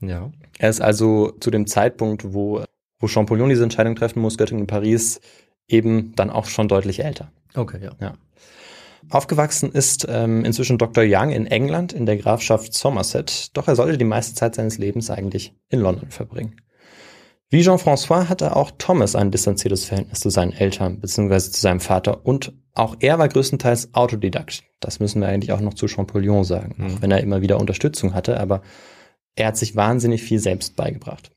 [0.00, 0.30] Ja.
[0.58, 2.64] Er ist also zu dem Zeitpunkt, wo,
[2.98, 5.20] wo Champollion diese Entscheidung treffen muss, Göttingen, Paris,
[5.68, 7.30] eben dann auch schon deutlich älter.
[7.54, 8.14] Okay, ja.
[9.10, 11.04] Aufgewachsen ist ähm, inzwischen Dr.
[11.06, 15.10] Young in England in der Grafschaft Somerset, doch er sollte die meiste Zeit seines Lebens
[15.10, 16.56] eigentlich in London verbringen.
[17.52, 21.38] Wie Jean-François hatte auch Thomas ein distanziertes Verhältnis zu seinen Eltern bzw.
[21.38, 24.64] zu seinem Vater und auch er war größtenteils Autodidakt.
[24.80, 26.86] Das müssen wir eigentlich auch noch zu Champollion sagen, Mhm.
[26.86, 28.62] auch wenn er immer wieder Unterstützung hatte, aber
[29.36, 31.30] er hat sich wahnsinnig viel selbst beigebracht.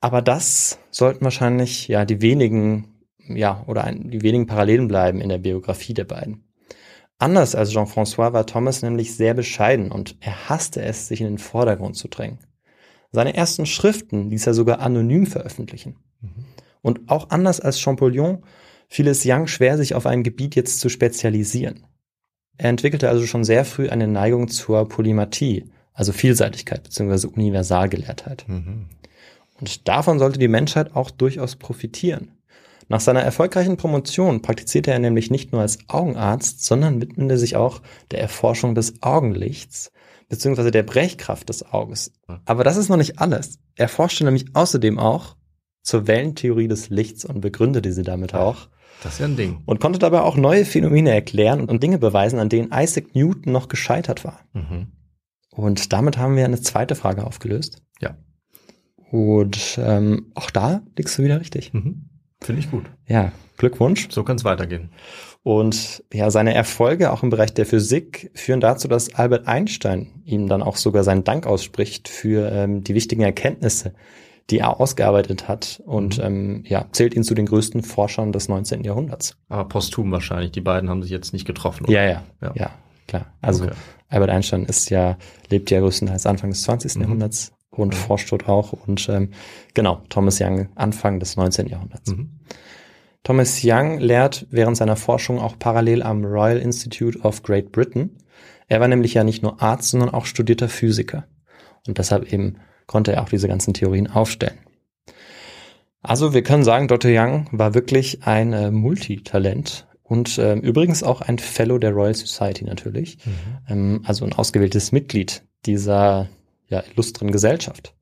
[0.00, 5.30] Aber das sollten wahrscheinlich ja die wenigen, ja, oder ein, die wenigen Parallelen bleiben in
[5.30, 6.44] der Biografie der beiden.
[7.18, 11.38] Anders als Jean-François war Thomas nämlich sehr bescheiden und er hasste es, sich in den
[11.38, 12.38] Vordergrund zu drängen.
[13.16, 15.96] Seine ersten Schriften ließ er sogar anonym veröffentlichen.
[16.82, 18.42] Und auch anders als Champollion
[18.88, 21.86] fiel es Young schwer, sich auf ein Gebiet jetzt zu spezialisieren.
[22.58, 27.28] Er entwickelte also schon sehr früh eine Neigung zur Polymathie, also Vielseitigkeit bzw.
[27.28, 28.44] Universalgelehrtheit.
[28.48, 28.90] Mhm.
[29.58, 32.32] Und davon sollte die Menschheit auch durchaus profitieren.
[32.88, 37.80] Nach seiner erfolgreichen Promotion praktizierte er nämlich nicht nur als Augenarzt, sondern widmete sich auch
[38.10, 39.90] der Erforschung des Augenlichts
[40.28, 42.12] beziehungsweise der Brechkraft des Auges.
[42.44, 43.58] Aber das ist noch nicht alles.
[43.74, 45.36] Er forschte nämlich außerdem auch
[45.82, 48.68] zur Wellentheorie des Lichts und begründete sie damit auch
[49.04, 49.62] Das ist ja ein Ding.
[49.66, 53.68] und konnte dabei auch neue Phänomene erklären und Dinge beweisen, an denen Isaac Newton noch
[53.68, 54.40] gescheitert war.
[54.52, 54.88] Mhm.
[55.52, 57.82] Und damit haben wir eine zweite Frage aufgelöst.
[58.00, 58.16] Ja.
[59.10, 61.72] Und ähm, auch da liegst du wieder richtig.
[61.72, 62.10] Mhm.
[62.40, 62.84] Finde ich gut.
[63.06, 64.08] Ja, Glückwunsch.
[64.10, 64.90] So kann es weitergehen.
[65.42, 70.48] Und ja, seine Erfolge auch im Bereich der Physik führen dazu, dass Albert Einstein ihm
[70.48, 73.94] dann auch sogar seinen Dank ausspricht für ähm, die wichtigen Erkenntnisse,
[74.50, 78.82] die er ausgearbeitet hat und ähm, ja, zählt ihn zu den größten Forschern des 19.
[78.82, 79.36] Jahrhunderts.
[79.48, 80.50] Aber posthum wahrscheinlich.
[80.50, 81.86] Die beiden haben sich jetzt nicht getroffen.
[81.88, 82.52] Ja, ja, Ja.
[82.54, 82.70] ja,
[83.06, 83.26] klar.
[83.40, 83.74] Also Okay.
[84.08, 85.16] Albert Einstein ist ja,
[85.50, 86.96] lebt ja größtenteils Anfang des 20.
[86.96, 88.72] Jahrhunderts und forscht dort auch.
[88.72, 89.30] Und ähm,
[89.74, 91.66] genau, Thomas Young Anfang des 19.
[91.66, 92.10] Jahrhunderts.
[92.10, 92.30] Mhm.
[93.22, 98.10] Thomas Young lehrt während seiner Forschung auch parallel am Royal Institute of Great Britain.
[98.68, 101.26] Er war nämlich ja nicht nur Arzt, sondern auch studierter Physiker.
[101.86, 104.58] Und deshalb eben konnte er auch diese ganzen Theorien aufstellen.
[106.02, 107.10] Also wir können sagen, Dr.
[107.12, 112.64] Young war wirklich ein äh, Multitalent und ähm, übrigens auch ein Fellow der Royal Society
[112.64, 113.18] natürlich.
[113.68, 116.28] Ähm, also ein ausgewähltes Mitglied dieser
[116.68, 117.94] ja, illustren Gesellschaft.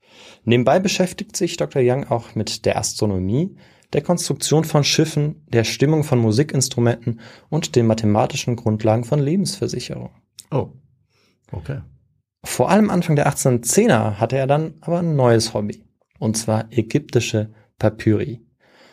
[0.45, 1.83] Nebenbei beschäftigt sich Dr.
[1.85, 3.57] Young auch mit der Astronomie,
[3.93, 10.11] der Konstruktion von Schiffen, der Stimmung von Musikinstrumenten und den mathematischen Grundlagen von Lebensversicherung.
[10.51, 10.71] Oh.
[11.53, 11.81] Okay.
[12.45, 15.85] Vor allem Anfang der 1810er hatte er dann aber ein neues Hobby,
[16.19, 18.45] und zwar ägyptische Papyri,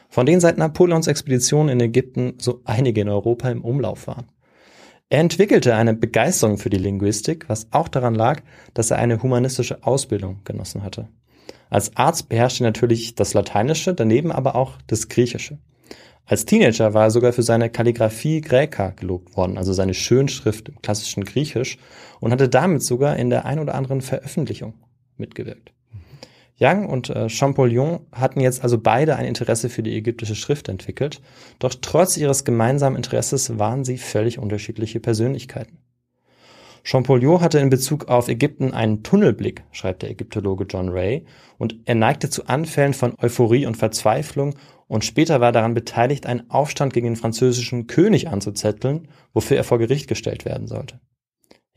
[0.09, 4.27] von denen seit Napoleons Expedition in Ägypten so einige in Europa im Umlauf waren.
[5.11, 8.41] Er entwickelte eine Begeisterung für die Linguistik, was auch daran lag,
[8.73, 11.09] dass er eine humanistische Ausbildung genossen hatte.
[11.69, 15.57] Als Arzt beherrschte er natürlich das Lateinische, daneben aber auch das Griechische.
[16.25, 20.81] Als Teenager war er sogar für seine Kalligraphie Graeca gelobt worden, also seine Schönschrift im
[20.81, 21.77] klassischen Griechisch,
[22.21, 24.75] und hatte damit sogar in der ein oder anderen Veröffentlichung
[25.17, 25.73] mitgewirkt.
[26.61, 31.21] Young und äh, Champollion hatten jetzt also beide ein Interesse für die ägyptische Schrift entwickelt,
[31.59, 35.79] doch trotz ihres gemeinsamen Interesses waren sie völlig unterschiedliche Persönlichkeiten.
[36.83, 41.25] Champollion hatte in Bezug auf Ägypten einen Tunnelblick, schreibt der Ägyptologe John Ray,
[41.57, 44.55] und er neigte zu Anfällen von Euphorie und Verzweiflung
[44.87, 49.77] und später war daran beteiligt, einen Aufstand gegen den französischen König anzuzetteln, wofür er vor
[49.77, 50.99] Gericht gestellt werden sollte.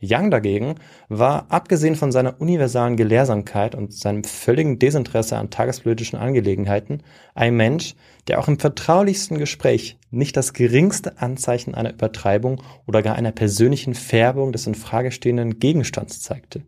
[0.01, 0.75] Young dagegen
[1.07, 7.01] war, abgesehen von seiner universalen Gelehrsamkeit und seinem völligen Desinteresse an tagespolitischen Angelegenheiten,
[7.33, 7.95] ein Mensch,
[8.27, 13.93] der auch im vertraulichsten Gespräch nicht das geringste Anzeichen einer Übertreibung oder gar einer persönlichen
[13.93, 16.63] Färbung des in Frage stehenden Gegenstands zeigte.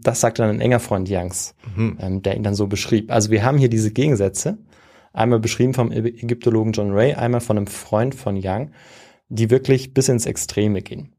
[0.00, 1.54] Das sagte dann ein enger Freund Youngs,
[2.00, 3.12] ähm, der ihn dann so beschrieb.
[3.12, 4.58] Also wir haben hier diese Gegensätze,
[5.12, 8.72] einmal beschrieben vom Ägy- Ägyptologen John Ray, einmal von einem Freund von Young,
[9.28, 11.13] die wirklich bis ins Extreme gehen.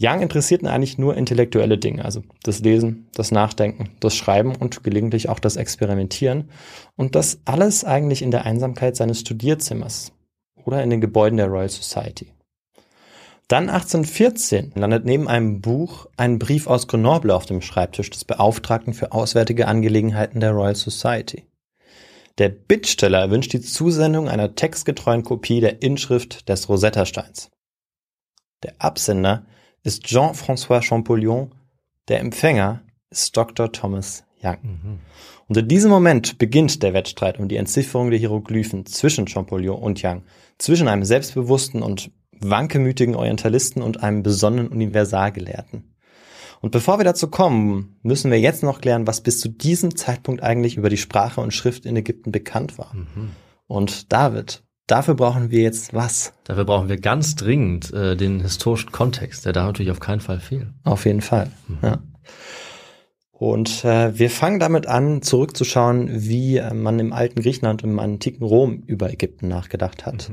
[0.00, 5.30] Young interessierten eigentlich nur intellektuelle Dinge, also das Lesen, das Nachdenken, das Schreiben und gelegentlich
[5.30, 6.50] auch das Experimentieren.
[6.96, 10.12] Und das alles eigentlich in der Einsamkeit seines Studierzimmers
[10.64, 12.32] oder in den Gebäuden der Royal Society.
[13.48, 18.92] Dann 1814 landet neben einem Buch ein Brief aus Grenoble auf dem Schreibtisch des Beauftragten
[18.92, 21.46] für auswärtige Angelegenheiten der Royal Society.
[22.38, 27.50] Der Bittsteller wünscht die Zusendung einer textgetreuen Kopie der Inschrift des Rosetta-Steins.
[28.62, 29.46] Der Absender
[29.86, 31.54] ist Jean-François Champollion,
[32.08, 33.70] der Empfänger ist Dr.
[33.70, 34.58] Thomas Young.
[35.46, 40.02] Und in diesem Moment beginnt der Wettstreit um die Entzifferung der Hieroglyphen zwischen Champollion und
[40.02, 40.24] Young,
[40.58, 45.94] zwischen einem selbstbewussten und wankemütigen Orientalisten und einem besonnenen Universalgelehrten.
[46.60, 50.42] Und bevor wir dazu kommen, müssen wir jetzt noch klären, was bis zu diesem Zeitpunkt
[50.42, 52.92] eigentlich über die Sprache und Schrift in Ägypten bekannt war.
[53.68, 56.32] Und David, dafür brauchen wir jetzt was?
[56.44, 59.44] Dafür brauchen wir ganz dringend äh, den historischen Kontext.
[59.44, 60.74] Der darf natürlich auf keinen Fall fehlen.
[60.84, 61.50] Auf jeden Fall.
[61.82, 61.98] Ja.
[63.30, 67.98] Und äh, wir fangen damit an, zurückzuschauen, wie äh, man im alten Griechenland und im
[67.98, 70.32] antiken Rom über Ägypten nachgedacht hat.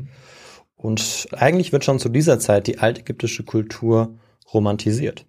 [0.75, 4.17] Und eigentlich wird schon zu dieser Zeit die altägyptische Kultur
[4.53, 5.25] romantisiert.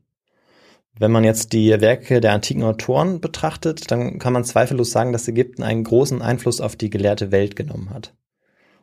[0.97, 5.27] Wenn man jetzt die Werke der antiken Autoren betrachtet, dann kann man zweifellos sagen, dass
[5.27, 8.15] Ägypten einen großen Einfluss auf die gelehrte Welt genommen hat.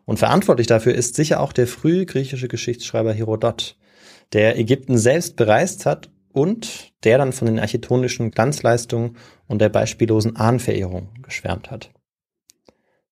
[0.06, 3.78] Und verantwortlich dafür ist sicher auch der frühe griechische Geschichtsschreiber Herodot,
[4.34, 10.36] der Ägypten selbst bereist hat und der dann von den architektonischen Glanzleistungen und der beispiellosen
[10.36, 11.92] Ahnenverehrung geschwärmt hat.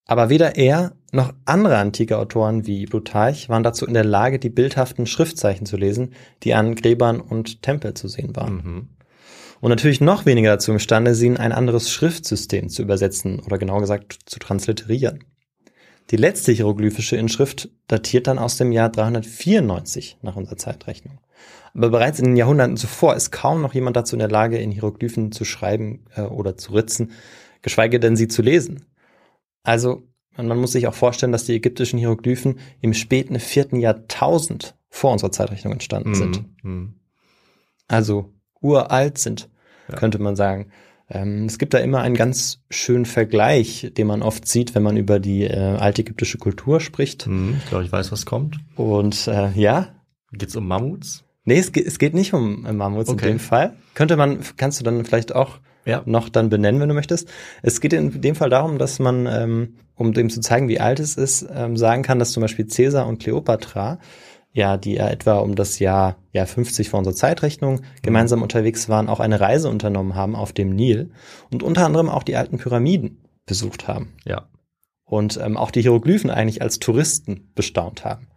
[0.05, 4.49] Aber weder er noch andere antike Autoren wie Plutarch waren dazu in der Lage, die
[4.49, 8.89] bildhaften Schriftzeichen zu lesen, die an Gräbern und Tempel zu sehen waren.
[9.61, 13.79] Und natürlich noch weniger dazu imstande, sie in ein anderes Schriftsystem zu übersetzen oder genau
[13.79, 15.25] gesagt zu transliterieren.
[16.09, 21.19] Die letzte hieroglyphische Inschrift datiert dann aus dem Jahr 394 nach unserer Zeitrechnung.
[21.73, 24.71] Aber bereits in den Jahrhunderten zuvor ist kaum noch jemand dazu in der Lage, in
[24.71, 27.11] Hieroglyphen zu schreiben äh, oder zu ritzen,
[27.61, 28.85] geschweige denn sie zu lesen.
[29.63, 30.03] Also
[30.35, 35.31] man muss sich auch vorstellen, dass die ägyptischen Hieroglyphen im späten vierten Jahrtausend vor unserer
[35.31, 36.43] Zeitrechnung entstanden sind.
[36.63, 36.95] Mhm.
[37.87, 39.49] Also uralt sind,
[39.95, 40.71] könnte man sagen.
[41.09, 44.97] Ähm, es gibt da immer einen ganz schönen Vergleich, den man oft sieht, wenn man
[44.97, 47.25] über die äh, altägyptische Kultur spricht.
[47.25, 48.57] Hm, ich glaube, ich weiß, was kommt.
[48.75, 49.89] Und äh, ja,
[50.31, 51.23] Geht's um Mammuts?
[51.45, 53.25] nee, es, geht- es geht nicht um äh, Mammuts Okay.
[53.25, 53.73] in dem Fall.
[53.95, 56.03] Könnte man, kannst du dann vielleicht auch Ja.
[56.05, 57.27] noch dann benennen, wenn du möchtest.
[57.63, 60.99] Es geht in dem Fall darum, dass man, ähm, um dem zu zeigen, wie alt
[60.99, 63.97] es ist, ähm, sagen kann, dass zum Beispiel Caesar und Kleopatra,
[64.51, 69.07] ja, die ja etwa um das Jahr ja 50 vor unserer Zeitrechnung gemeinsam unterwegs waren,
[69.09, 71.11] auch eine Reise unternommen haben auf dem Nil
[71.51, 74.47] und unter anderem auch die alten Pyramiden besucht haben Ja.
[75.05, 78.27] und ähm, auch die Hieroglyphen eigentlich als Touristen bestaunt haben.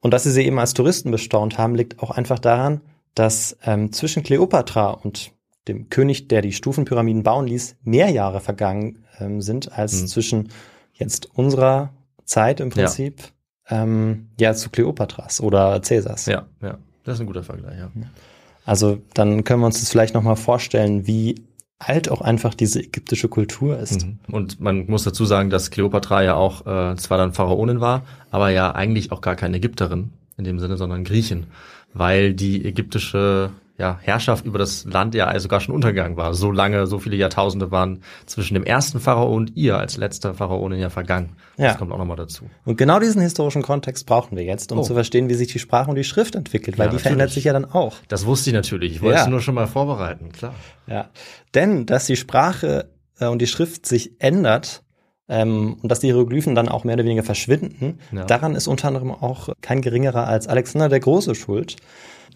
[0.00, 2.80] Und dass sie sie eben als Touristen bestaunt haben, liegt auch einfach daran,
[3.14, 5.32] dass ähm, zwischen Kleopatra und
[5.68, 10.06] dem König, der die Stufenpyramiden bauen ließ, mehr Jahre vergangen ähm, sind als Mhm.
[10.06, 10.48] zwischen
[10.92, 11.92] jetzt unserer
[12.24, 12.74] Zeit im Ja.
[13.68, 16.26] Ähm, ja zu Kleopatras oder Cäsars.
[16.26, 16.78] Ja, ja.
[17.04, 17.90] Das ist ein guter Vergleich, ja.
[18.64, 21.46] Also dann können wir uns das vielleicht nochmal vorstellen, wie
[21.78, 24.06] alt auch einfach diese ägyptische Kultur ist.
[24.06, 24.18] Mhm.
[24.32, 28.50] Und man muss dazu sagen, dass Kleopatra ja auch äh, zwar dann Pharaonin war, aber
[28.50, 31.46] ja eigentlich auch gar keine Ägypterin in dem Sinne, sondern Griechin,
[31.92, 36.32] weil die ägyptische ja, Herrschaft über das Land ja sogar schon untergegangen war.
[36.34, 40.78] So lange, so viele Jahrtausende waren zwischen dem ersten Pharao und ihr als letzter Pharaonin
[40.80, 41.36] ja vergangen.
[41.58, 41.68] Ja.
[41.68, 42.44] Das kommt auch nochmal dazu.
[42.64, 44.82] Und genau diesen historischen Kontext brauchen wir jetzt, um Oh.
[44.82, 47.34] zu verstehen, wie sich die Sprache und die Schrift entwickelt, weil Ja, die verändert natürlich.
[47.34, 47.96] sich ja dann auch.
[48.08, 48.92] Das wusste ich natürlich.
[48.92, 49.22] Ich wollte Ja.
[49.24, 50.54] es nur schon mal vorbereiten, klar.
[50.86, 51.10] Ja.
[51.54, 52.88] Denn, dass die Sprache
[53.20, 54.82] äh, und die Schrift sich ändert
[55.28, 58.24] ähm, und dass die Hieroglyphen dann auch mehr oder weniger verschwinden, Ja.
[58.24, 61.76] daran ist unter anderem auch kein geringerer als Alexander der Große schuld,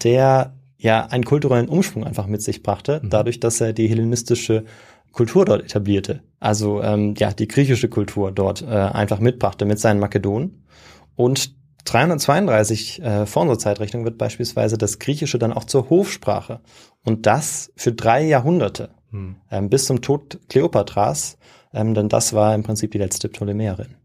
[0.03, 4.65] der ja einen kulturellen Umschwung einfach mit sich brachte, dadurch, dass er die hellenistische
[5.11, 6.23] Kultur dort etablierte.
[6.39, 10.65] Also ähm, ja, die griechische Kultur dort äh, einfach mitbrachte mit seinen Makedonen.
[11.15, 11.53] Und
[11.85, 16.61] 332 äh, vor unserer Zeitrechnung wird beispielsweise das Griechische dann auch zur Hofsprache.
[17.03, 19.35] Und das für drei Jahrhunderte, Hm.
[19.51, 21.37] ähm, bis zum Tod Kleopatras,
[21.73, 23.95] ähm, denn das war im Prinzip die letzte Ptolemäerin.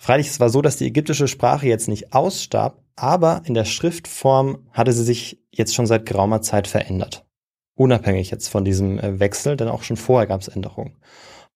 [0.00, 4.68] Freilich, es war so, dass die ägyptische Sprache jetzt nicht ausstarb, aber in der Schriftform
[4.72, 7.26] hatte sie sich jetzt schon seit geraumer Zeit verändert.
[7.74, 10.96] Unabhängig jetzt von diesem äh, Wechsel, denn auch schon vorher gab es Änderungen.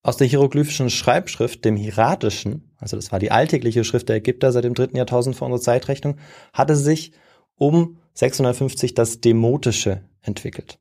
[0.02, 4.64] Aus der hieroglyphischen Schreibschrift, dem Hieratischen, also das war die alltägliche Schrift der Ägypter seit
[4.64, 6.16] dem dritten Jahrtausend vor unserer Zeitrechnung,
[6.52, 7.12] hatte sich
[7.54, 10.80] um 650 das Demotische entwickelt.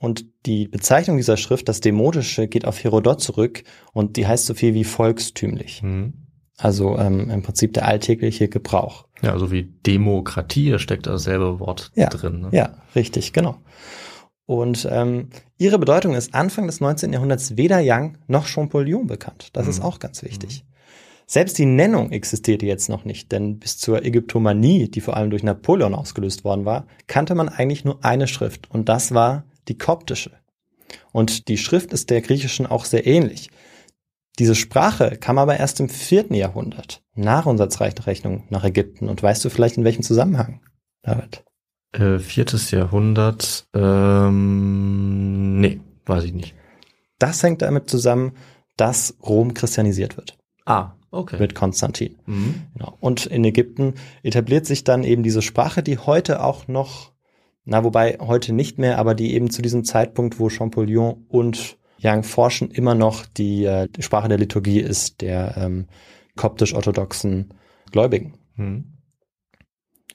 [0.00, 4.54] Und die Bezeichnung dieser Schrift, das Demotische, geht auf Herodot zurück und die heißt so
[4.54, 5.82] viel wie volkstümlich.
[5.82, 6.23] Hm.
[6.56, 9.06] Also ähm, im Prinzip der alltägliche Gebrauch.
[9.22, 12.08] Ja, so wie Demokratie, da steckt dasselbe Wort Ja.
[12.08, 12.40] drin.
[12.42, 12.48] Ne?
[12.52, 13.56] Ja, richtig, genau.
[14.46, 17.12] Und ähm, ihre Bedeutung ist Anfang des 19.
[17.12, 19.48] Jahrhunderts weder Yang noch Champollion bekannt.
[19.54, 19.84] Das ist Mhm.
[19.86, 20.64] auch ganz wichtig.
[21.26, 25.42] Selbst die Nennung existierte jetzt noch nicht, denn bis zur Ägyptomanie, die vor allem durch
[25.42, 30.32] Napoleon ausgelöst worden war, kannte man eigentlich nur eine Schrift und das war die koptische.
[31.12, 33.50] Und die Schrift ist der griechischen auch sehr ähnlich.
[34.38, 39.08] Diese Sprache kam aber erst im vierten Jahrhundert nach unserer Zeitrechnung nach Ägypten.
[39.08, 40.60] Und weißt du vielleicht in welchem Zusammenhang,
[41.02, 41.44] David?
[41.92, 46.54] Äh, viertes Jahrhundert, ähm, nee, weiß ich nicht.
[47.20, 48.32] Das hängt damit zusammen,
[48.76, 51.36] dass Rom christianisiert wird Ah, okay.
[51.38, 52.16] mit Konstantin.
[52.26, 52.62] Mhm.
[52.74, 52.96] Genau.
[52.98, 53.94] Und in Ägypten
[54.24, 57.12] etabliert sich dann eben diese Sprache, die heute auch noch,
[57.64, 62.24] na wobei heute nicht mehr, aber die eben zu diesem Zeitpunkt, wo Champollion und Yang
[62.24, 65.86] forschen, immer noch die, äh, die Sprache der Liturgie ist, der ähm,
[66.36, 67.54] koptisch-orthodoxen
[67.90, 68.34] Gläubigen.
[68.56, 68.98] Mhm.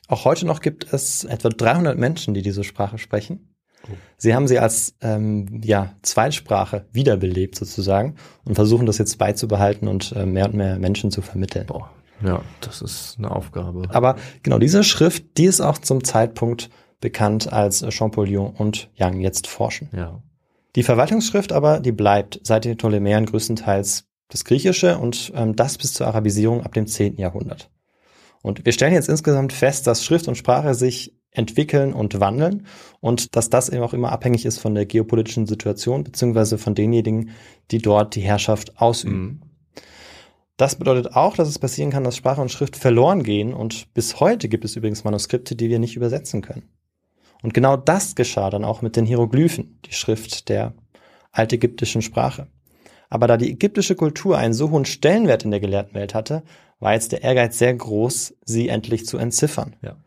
[0.08, 3.56] Auch heute noch gibt es etwa 300 Menschen, die diese Sprache sprechen.
[3.86, 3.93] Oh.
[4.17, 10.12] Sie haben sie als ähm, ja, Zweitsprache wiederbelebt sozusagen und versuchen das jetzt beizubehalten und
[10.13, 11.67] äh, mehr und mehr Menschen zu vermitteln.
[11.67, 11.91] Boah,
[12.23, 13.84] ja, das ist eine Aufgabe.
[13.89, 16.69] Aber genau diese Schrift, die ist auch zum Zeitpunkt
[17.02, 19.89] bekannt, als Champollion und Young jetzt forschen.
[19.93, 20.21] ja.
[20.79, 25.91] Die Verwaltungsschrift aber, die bleibt seit den Ptolemäern größtenteils das Griechische und ähm, das bis
[25.93, 27.17] zur Arabisierung ab dem 10.
[27.17, 27.69] Jahrhundert.
[28.43, 32.65] Und wir stellen jetzt insgesamt fest, dass Schrift und Sprache sich entwickeln und wandeln
[33.01, 37.31] und dass das eben auch immer abhängig ist von der geopolitischen Situation beziehungsweise von denjenigen,
[37.71, 39.21] die dort die Herrschaft ausüben.
[39.21, 39.41] Mhm.
[40.55, 44.21] Das bedeutet auch, dass es passieren kann, dass Sprache und Schrift verloren gehen und bis
[44.21, 46.69] heute gibt es übrigens Manuskripte, die wir nicht übersetzen können.
[47.41, 50.73] Und genau das geschah dann auch mit den Hieroglyphen, die Schrift der
[51.31, 52.47] altägyptischen Sprache.
[53.09, 56.43] Aber da die ägyptische Kultur einen so hohen Stellenwert in der gelehrten Welt hatte,
[56.79, 59.75] war jetzt der Ehrgeiz sehr groß, sie endlich zu entziffern.
[59.81, 59.97] Ja.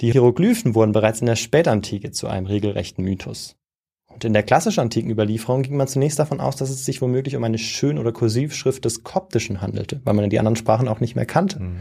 [0.00, 3.56] Die Hieroglyphen wurden bereits in der Spätantike zu einem regelrechten Mythos.
[4.06, 7.36] Und in der klassischen antiken Überlieferung ging man zunächst davon aus, dass es sich womöglich
[7.36, 11.14] um eine Schön- oder Kursivschrift des Koptischen handelte, weil man die anderen Sprachen auch nicht
[11.14, 11.60] mehr kannte.
[11.60, 11.80] Mhm.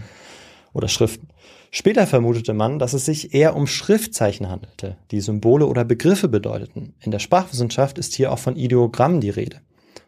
[0.73, 1.29] oder Schriften.
[1.72, 6.93] Später vermutete man, dass es sich eher um Schriftzeichen handelte, die Symbole oder Begriffe bedeuteten.
[7.01, 9.57] In der Sprachwissenschaft ist hier auch von Ideogrammen die Rede.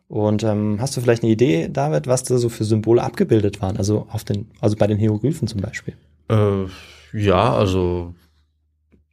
[0.07, 3.77] Und ähm, hast du vielleicht eine Idee, David, was da so für Symbole abgebildet waren?
[3.77, 5.93] Also auf den, also bei den Hieroglyphen zum Beispiel.
[6.29, 6.65] Äh,
[7.13, 8.13] ja, also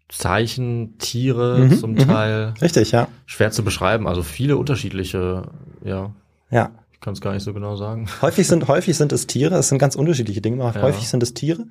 [0.08, 1.98] Zeichen, Tiere Mhm, zum mhm.
[1.98, 2.54] Teil.
[2.62, 3.08] Richtig, ja.
[3.26, 5.42] Schwer zu beschreiben, also viele unterschiedliche,
[5.84, 6.12] ja,
[6.50, 6.70] Ja.
[6.92, 8.08] ich kann es gar nicht so genau sagen.
[8.22, 10.82] Häufig sind, häufig sind es Tiere, es sind ganz unterschiedliche Dinge, aber Ja.
[10.82, 11.66] häufig sind es Tiere.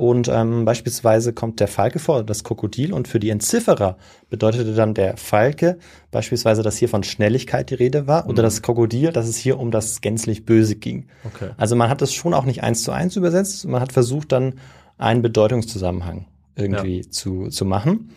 [0.00, 3.98] Und ähm, beispielsweise kommt der Falke vor, das Krokodil, und für die Entzifferer
[4.30, 5.76] bedeutete dann der Falke
[6.10, 8.46] beispielsweise, dass hier von Schnelligkeit die Rede war, oder Mhm.
[8.46, 11.08] das Krokodil, dass es hier um das gänzlich Böse ging.
[11.24, 11.50] Okay.
[11.58, 14.54] Also man hat das schon auch nicht eins zu eins übersetzt, man hat versucht dann
[14.96, 16.24] einen Bedeutungszusammenhang
[16.56, 18.10] irgendwie zu, zu machen.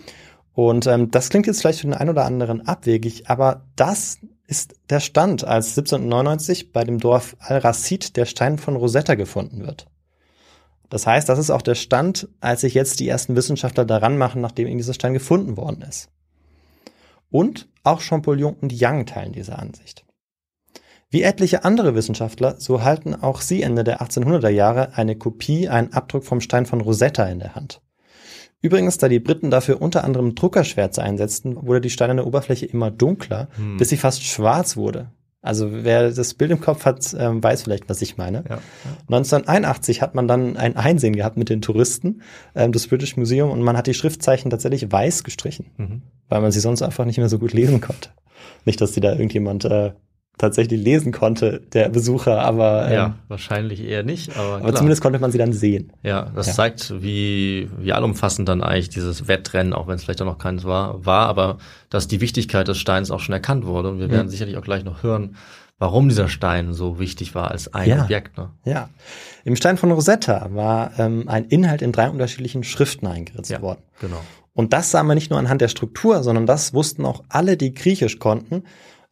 [0.53, 4.75] Und ähm, das klingt jetzt vielleicht für den einen oder anderen abwegig, aber das ist
[4.89, 9.87] der Stand, als 1799 bei dem Dorf Al-Rasid der Stein von Rosetta gefunden wird.
[10.93, 14.41] Das heißt, das ist auch der Stand, als sich jetzt die ersten Wissenschaftler daran machen,
[14.41, 16.11] nachdem ihnen dieser Stein gefunden worden ist.
[17.31, 20.05] Und auch Champollion und Young teilen diese Ansicht.
[21.09, 25.93] Wie etliche andere Wissenschaftler, so halten auch sie Ende der 1800er Jahre eine Kopie, einen
[25.93, 27.81] Abdruck vom Stein von Rosetta in der Hand.
[28.61, 33.47] Übrigens, da die Briten dafür unter anderem Druckerschwärze einsetzten, wurde die steinerne Oberfläche immer dunkler,
[33.55, 33.77] Hm.
[33.77, 35.09] bis sie fast schwarz wurde.
[35.43, 38.43] Also wer das Bild im Kopf hat, ähm, weiß vielleicht, was ich meine.
[38.49, 38.59] Ja.
[39.09, 42.21] 1981 hat man dann ein Einsehen gehabt mit den Touristen
[42.55, 46.01] ähm, des British Museum und man hat die Schriftzeichen tatsächlich weiß gestrichen, Mhm.
[46.29, 48.09] weil man sie sonst einfach nicht mehr so gut lesen konnte.
[48.65, 49.91] Nicht, dass die da irgendjemand äh,
[50.37, 55.19] tatsächlich lesen konnte, der Besucher, aber, ähm, Ja, wahrscheinlich eher nicht, aber, aber zumindest konnte
[55.19, 55.93] man sie dann sehen.
[56.01, 56.53] Ja, das Ja.
[56.53, 60.63] zeigt, wie, wie allumfassend dann eigentlich dieses Wettrennen, auch wenn es vielleicht auch noch keins
[60.63, 61.57] war, war, aber
[61.89, 63.89] dass die Wichtigkeit des Steins auch schon erkannt wurde.
[63.89, 64.31] Und wir werden Mhm.
[64.31, 65.35] sicherlich auch gleich noch hören,
[65.77, 68.03] warum dieser Stein so wichtig war als ein Ja.
[68.03, 68.37] Objekt.
[68.37, 68.49] Ne?
[68.65, 68.89] Ja.
[69.43, 73.61] Im Stein von Rosetta war ähm, ein Inhalt in drei unterschiedlichen Schriften eingeritzt Ja.
[73.61, 73.81] worden.
[74.01, 74.21] Genau.
[74.55, 77.73] Und das sah man nicht nur anhand der Struktur, sondern das wussten auch alle, die
[77.73, 78.63] Griechisch konnten.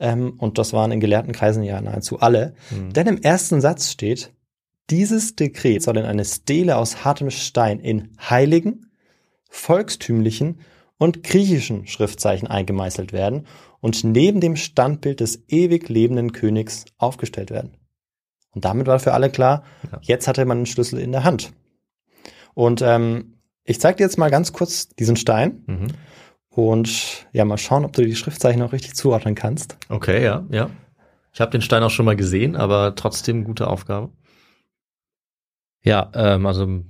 [0.02, 2.56] Ähm, und das waren in gelehrten Kreisen ja nahezu alle.
[2.72, 2.92] Mhm.
[2.94, 4.34] Denn im ersten Satz steht,
[4.90, 8.88] dieses Dekret soll in eine Stele aus hartem Stein in heiligen,
[9.50, 10.60] volkstümlichen
[10.98, 13.48] und griechischen Schriftzeichen eingemeißelt werden
[13.80, 17.78] und neben dem Standbild des ewig lebenden Königs aufgestellt werden.
[18.54, 20.00] Und damit war für alle klar, Ja.
[20.02, 21.54] jetzt hatte man den Schlüssel in der Hand.
[22.54, 25.88] Und ähm, ich zeige dir jetzt mal ganz kurz diesen Stein Mhm.
[26.52, 29.78] Und ja, mal schauen, ob du die Schriftzeichen auch richtig zuordnen kannst.
[29.90, 30.70] Okay, ja, ja.
[31.34, 34.10] Ich habe den Stein auch schon mal gesehen, aber trotzdem gute Aufgabe.
[35.82, 36.84] Ja, ähm, also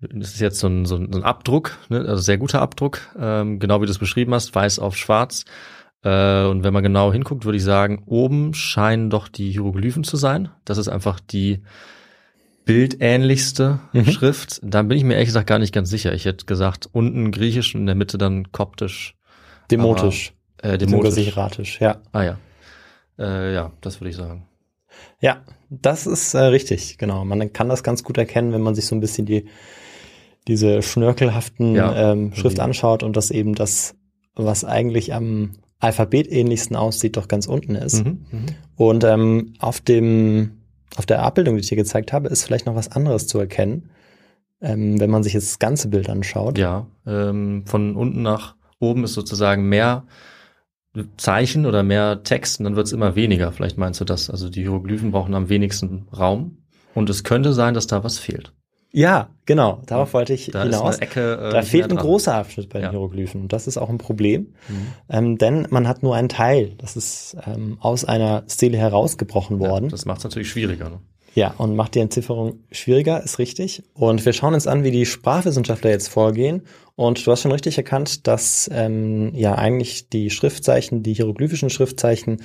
[0.00, 2.00] das ist jetzt so ein, so ein, so ein Abdruck, ne?
[2.00, 5.44] also sehr guter Abdruck, ähm, genau wie du es beschrieben hast, weiß auf schwarz.
[6.02, 10.16] Äh, und wenn man genau hinguckt, würde ich sagen, oben scheinen doch die Hieroglyphen zu
[10.16, 10.50] sein.
[10.64, 11.62] Das ist einfach die
[12.66, 14.04] bildähnlichste Mhm.
[14.06, 14.60] Schrift.
[14.62, 16.12] Dann bin ich mir ehrlich gesagt gar nicht ganz sicher.
[16.12, 19.14] Ich hätte gesagt, unten griechisch und in der Mitte dann koptisch,
[19.70, 21.24] Demotisch, äh, beziehungsweise demotisch.
[21.24, 22.02] hieratisch, ja.
[22.12, 22.38] Ah ja.
[23.18, 24.46] Äh, ja, das würde ich sagen.
[25.20, 27.24] Ja, das ist äh, richtig, genau.
[27.24, 29.46] Man kann das ganz gut erkennen, wenn man sich so ein bisschen die
[30.48, 32.12] diese schnörkelhaften Ja.
[32.12, 33.96] ähm, Schrift anschaut und das eben das,
[34.36, 38.04] was eigentlich am Alphabet ähnlichsten aussieht, doch ganz unten ist.
[38.04, 38.46] Mhm, mhm.
[38.76, 40.55] Und ähm, auf dem
[40.96, 43.90] auf der Abbildung, die ich dir gezeigt habe, ist vielleicht noch was anderes zu erkennen,
[44.60, 46.58] ähm, wenn man sich jetzt das ganze Bild anschaut.
[46.58, 50.04] Ja, ähm, von unten nach oben ist sozusagen mehr
[51.16, 53.52] Zeichen oder mehr Text und dann wird es immer weniger.
[53.52, 54.30] Vielleicht meinst du das.
[54.30, 56.58] Also die Hieroglyphen brauchen am wenigsten Raum
[56.94, 58.52] und es könnte sein, dass da was fehlt.
[58.98, 59.82] Ja, genau.
[59.84, 60.96] Darauf wollte ich Da hinaus.
[60.98, 61.34] Ecke.
[61.34, 61.98] Äh, Da fehlt ein dran.
[61.98, 62.90] großer Abschnitt bei den Ja.
[62.92, 63.42] Hieroglyphen.
[63.42, 64.86] Und das ist auch ein Problem, Mhm.
[65.10, 66.72] ähm, denn man hat nur einen Teil.
[66.78, 69.84] Das ist ähm, aus einer Stele herausgebrochen worden.
[69.84, 70.88] Ja, das macht es natürlich schwieriger.
[70.88, 71.00] Ne?
[71.34, 73.82] Ja, und macht die Entzifferung schwieriger, ist richtig.
[73.92, 76.62] Und wir schauen uns an, wie die Sprachwissenschaftler jetzt vorgehen.
[76.94, 82.40] Und du hast schon richtig erkannt, dass ähm, ja eigentlich die Schriftzeichen, die hieroglyphischen Schriftzeichen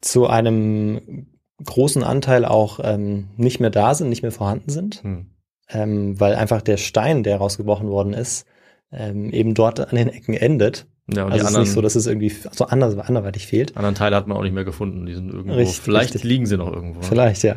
[0.00, 1.26] zu einem
[1.64, 5.26] großen Anteil auch ähm, nicht mehr da sind, nicht mehr vorhanden sind, Hm.
[5.68, 8.46] Ähm, weil einfach der Stein, der rausgebrochen worden ist,
[8.92, 10.86] ähm, eben dort an den Ecken endet.
[11.12, 13.76] Ja, und also die es ist nicht so, dass es irgendwie so anders, anderweitig fehlt.
[13.76, 15.06] anderen Teile hat man auch nicht mehr gefunden.
[15.06, 15.56] Die sind irgendwo.
[15.56, 16.24] Richtig, vielleicht richtig.
[16.24, 17.02] liegen sie noch irgendwo.
[17.02, 17.56] Vielleicht, ja.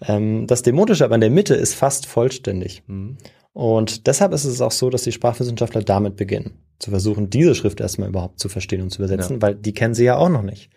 [0.00, 2.82] Ähm, das Demotische aber in der Mitte ist fast vollständig.
[2.86, 3.18] Mhm.
[3.52, 7.80] Und deshalb ist es auch so, dass die Sprachwissenschaftler damit beginnen, zu versuchen, diese Schrift
[7.80, 9.42] erstmal überhaupt zu verstehen und zu übersetzen, Ja.
[9.42, 10.70] weil die kennen sie ja auch noch nicht.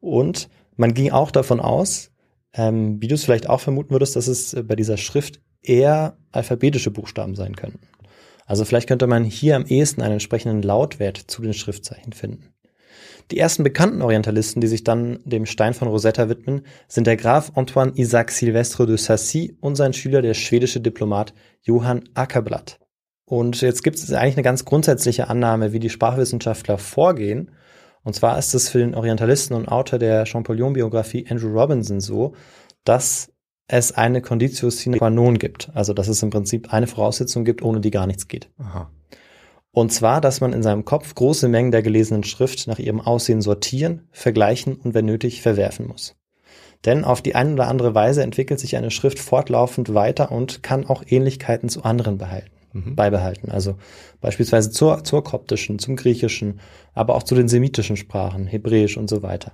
[0.00, 2.10] Und man ging auch davon aus,
[2.52, 6.16] ähm, wie du es vielleicht auch vermuten würdest, dass es äh, bei dieser Schrift eher
[6.32, 7.80] alphabetische Buchstaben sein könnten.
[8.46, 12.54] Also vielleicht könnte man hier am ehesten einen entsprechenden Lautwert zu den Schriftzeichen finden.
[13.30, 17.52] Die ersten bekannten Orientalisten, die sich dann dem Stein von Rosetta widmen, sind der Graf
[17.54, 22.78] Antoine Isaac Silvestre de Sassy und sein Schüler, der schwedische Diplomat Johann Ackerblatt.
[23.24, 27.50] Und jetzt gibt es eigentlich eine ganz grundsätzliche Annahme, wie die Sprachwissenschaftler vorgehen.
[28.02, 32.34] Und zwar ist es für den Orientalisten und Autor der Champollion-Biografie Andrew Robinson so,
[32.84, 33.32] dass
[33.66, 35.70] es eine Conditio sine qua non gibt.
[35.74, 38.50] Also, dass es im Prinzip eine Voraussetzung gibt, ohne die gar nichts geht.
[38.58, 38.90] Aha.
[39.70, 43.42] Und zwar, dass man in seinem Kopf große Mengen der gelesenen Schrift nach ihrem Aussehen
[43.42, 46.14] sortieren, vergleichen und wenn nötig verwerfen muss.
[46.84, 50.86] Denn auf die eine oder andere Weise entwickelt sich eine Schrift fortlaufend weiter und kann
[50.86, 52.94] auch Ähnlichkeiten zu anderen behalten, Mhm.
[52.94, 53.50] beibehalten.
[53.50, 53.76] Also
[54.20, 56.60] beispielsweise zur, zur koptischen, zum griechischen,
[56.92, 59.52] aber auch zu den semitischen Sprachen, hebräisch und so weiter.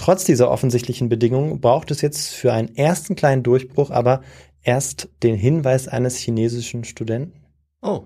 [0.00, 4.22] Trotz dieser offensichtlichen Bedingungen braucht es jetzt für einen ersten kleinen Durchbruch aber
[4.62, 7.44] erst den Hinweis eines chinesischen Studenten.
[7.82, 8.04] Oh.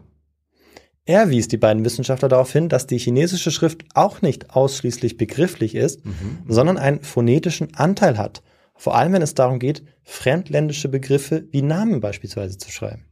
[1.04, 5.76] Er wies die beiden Wissenschaftler darauf hin, dass die chinesische Schrift auch nicht ausschließlich begrifflich
[5.76, 6.00] ist,
[6.48, 8.42] sondern einen phonetischen Anteil hat.
[8.74, 13.04] Vor allem, wenn es darum geht, fremdländische Begriffe wie Namen beispielsweise zu schreiben.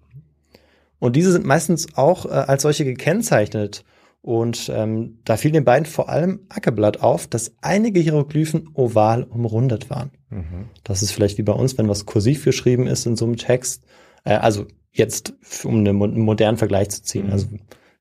[0.99, 3.85] Und diese sind meistens auch äh, als solche gekennzeichnet.
[4.23, 9.91] Und ähm, da fiel den beiden vor allem Ackerblatt auf, dass einige Hieroglyphen oval umrundet
[9.91, 10.13] waren.
[10.31, 10.69] Mhm.
[10.85, 13.85] Das ist vielleicht wie bei uns, wenn was kursiv geschrieben ist in so einem Text.
[14.25, 17.27] Äh, also jetzt, um einen modernen Vergleich zu ziehen.
[17.27, 17.33] Mhm.
[17.33, 17.47] Also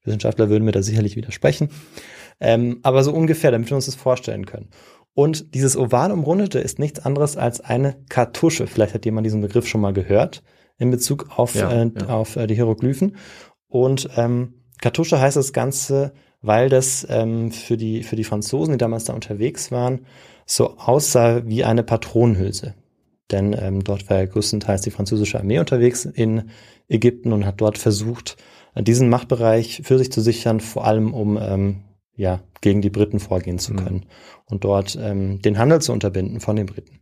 [0.03, 1.69] Wissenschaftler würden mir da sicherlich widersprechen.
[2.39, 4.69] Ähm, aber so ungefähr, damit wir uns das vorstellen können.
[5.13, 8.67] Und dieses oval umrundete ist nichts anderes als eine Kartusche.
[8.67, 10.43] Vielleicht hat jemand diesen Begriff schon mal gehört
[10.77, 12.07] in Bezug auf, Ja, äh, ja.
[12.09, 13.17] auf äh, die Hieroglyphen.
[13.67, 18.77] Und ähm, Kartusche heißt das Ganze, weil das ähm, für, die, für die Franzosen, die
[18.77, 20.05] damals da unterwegs waren,
[20.45, 22.73] so aussah wie eine Patronenhülse.
[23.31, 26.49] Denn ähm, dort war ja größtenteils die französische Armee unterwegs in
[26.89, 28.37] Ägypten und hat dort versucht,
[28.75, 31.83] diesen Machtbereich für sich zu sichern, vor allem um ähm,
[32.15, 33.77] ja, gegen die Briten vorgehen zu Mhm.
[33.77, 34.05] können
[34.45, 37.00] und dort ähm, den Handel zu unterbinden von den Briten.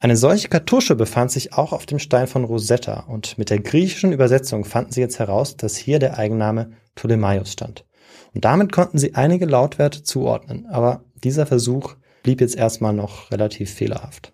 [0.00, 4.12] Eine solche Kartusche befand sich auch auf dem Stein von Rosetta und mit der griechischen
[4.12, 7.84] Übersetzung fanden sie jetzt heraus, dass hier der Eigenname Ptolemaios stand.
[8.32, 13.74] Und damit konnten sie einige Lautwerte zuordnen, aber dieser Versuch blieb jetzt erstmal noch relativ
[13.74, 14.32] fehlerhaft.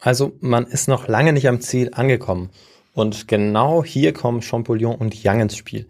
[0.00, 2.50] Also man ist noch lange nicht am Ziel angekommen.
[2.92, 5.86] Und genau hier kommen Champollion und Young ins Spiel,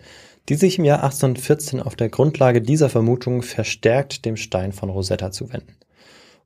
[0.49, 5.31] die sich im Jahr 1814 auf der Grundlage dieser Vermutungen verstärkt dem Stein von Rosetta
[5.31, 5.77] zuwenden.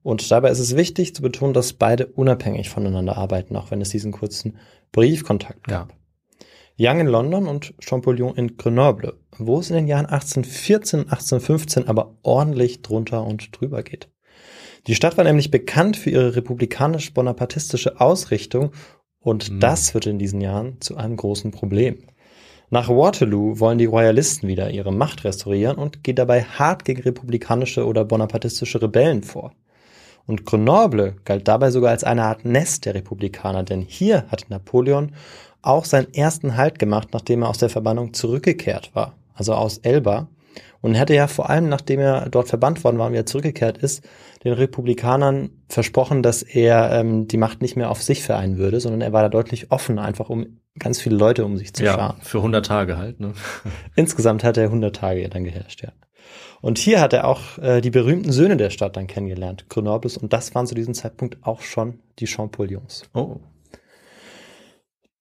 [0.03, 3.91] Und dabei ist es wichtig zu betonen, dass beide unabhängig voneinander arbeiten, auch wenn es
[3.91, 4.57] diesen kurzen
[4.93, 5.95] Briefkontakt gab.
[6.79, 11.89] Young in London und Champollion in Grenoble, wo es in den Jahren 1814 und 1815
[11.89, 14.09] aber ordentlich drunter und drüber geht.
[14.87, 18.71] Die Stadt war nämlich bekannt für ihre republikanisch-bonapartistische Ausrichtung
[19.19, 19.61] und Mhm.
[19.61, 21.99] das wird in diesen Jahren zu einem großen Problem.
[22.71, 27.85] Nach Waterloo wollen die Royalisten wieder ihre Macht restaurieren und gehen dabei hart gegen republikanische
[27.85, 29.53] oder bonapartistische Rebellen vor.
[30.27, 35.13] Und Grenoble galt dabei sogar als eine Art Nest der Republikaner, denn hier hatte Napoleon
[35.63, 40.29] auch seinen ersten Halt gemacht, nachdem er aus der Verbannung zurückgekehrt war, also aus Elba.
[40.81, 43.77] Und er hatte ja vor allem, nachdem er dort verbannt worden war und wieder zurückgekehrt
[43.79, 44.03] ist,
[44.45, 49.03] den Republikanern versprochen, dass er ähm, die Macht nicht mehr auf sich vereinen würde, sondern
[49.03, 52.17] er war da deutlich offener, einfach um ganz viele Leute um sich zu Ja, scharen.
[52.23, 53.35] für 100 Tage halt, ne?
[53.97, 55.93] Insgesamt hat er 100 Tage dann geherrscht, ja.
[56.63, 60.33] Und hier hat er auch äh, die berühmten Söhne der Stadt dann kennengelernt, Grenobles, und
[60.33, 63.05] das waren zu diesem Zeitpunkt auch schon die Champollions.
[63.15, 63.37] Oh.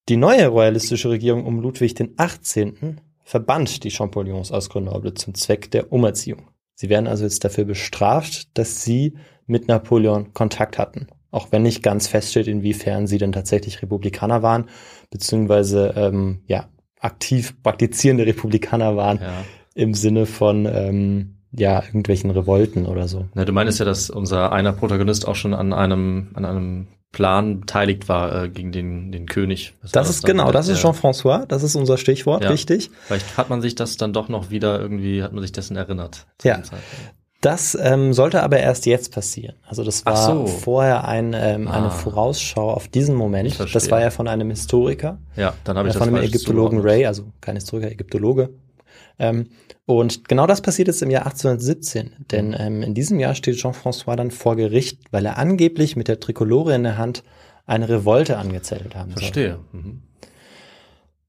[0.10, 3.00] Die neue royalistische Regierung um Ludwig den 18.
[3.24, 6.50] verbannt die Champollions aus Grenoble zum Zweck der Umerziehung.
[6.76, 11.08] Sie werden also jetzt dafür bestraft, dass sie mit Napoleon Kontakt hatten.
[11.32, 14.66] Auch wenn nicht ganz feststeht, inwiefern sie denn tatsächlich Republikaner waren,
[15.12, 16.70] beziehungsweise ähm, ja,
[17.00, 19.44] aktiv praktizierende Republikaner waren Ja.
[19.80, 23.26] Im Sinne von ähm, ja, irgendwelchen Revolten oder so.
[23.34, 27.62] Na, du meinst ja, dass unser einer Protagonist auch schon an einem, an einem Plan
[27.62, 29.74] beteiligt war äh, gegen den, den König.
[29.82, 30.80] Was Das ist genau, das ist.
[30.80, 32.50] Jean-François, das ist unser Stichwort, Ja.
[32.52, 32.92] richtig.
[33.08, 36.28] Vielleicht hat man sich das dann doch noch wieder irgendwie, hat man sich dessen erinnert.
[36.44, 36.62] Ja.
[37.42, 39.56] Das ähm, sollte aber erst jetzt passieren.
[39.66, 40.46] Also das war so.
[40.46, 41.90] vorher ein, ähm, eine Ah.
[41.90, 43.58] Vorausschau auf diesen Moment.
[43.74, 46.80] Das war ja von einem Historiker, Ja, dann habe äh, ich das von einem Ägyptologen.
[46.82, 48.50] Ray, also kein Historiker, Ägyptologe.
[49.20, 49.50] Ähm,
[49.86, 54.16] und genau das passiert jetzt im Jahr 1817, denn ähm, in diesem Jahr steht Jean-François
[54.16, 57.24] dann vor Gericht, weil er angeblich mit der Trikolore in der Hand
[57.66, 59.20] eine Revolte angezettelt haben soll.
[59.20, 59.60] Verstehe.
[59.72, 60.04] Mhm.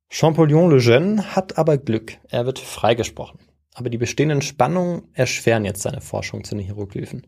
[0.09, 2.17] Champollion le Jeune hat aber Glück.
[2.29, 3.41] Er wird freigesprochen.
[3.75, 7.27] Aber die bestehenden Spannungen erschweren jetzt seine Forschung zu den Hieroglyphen.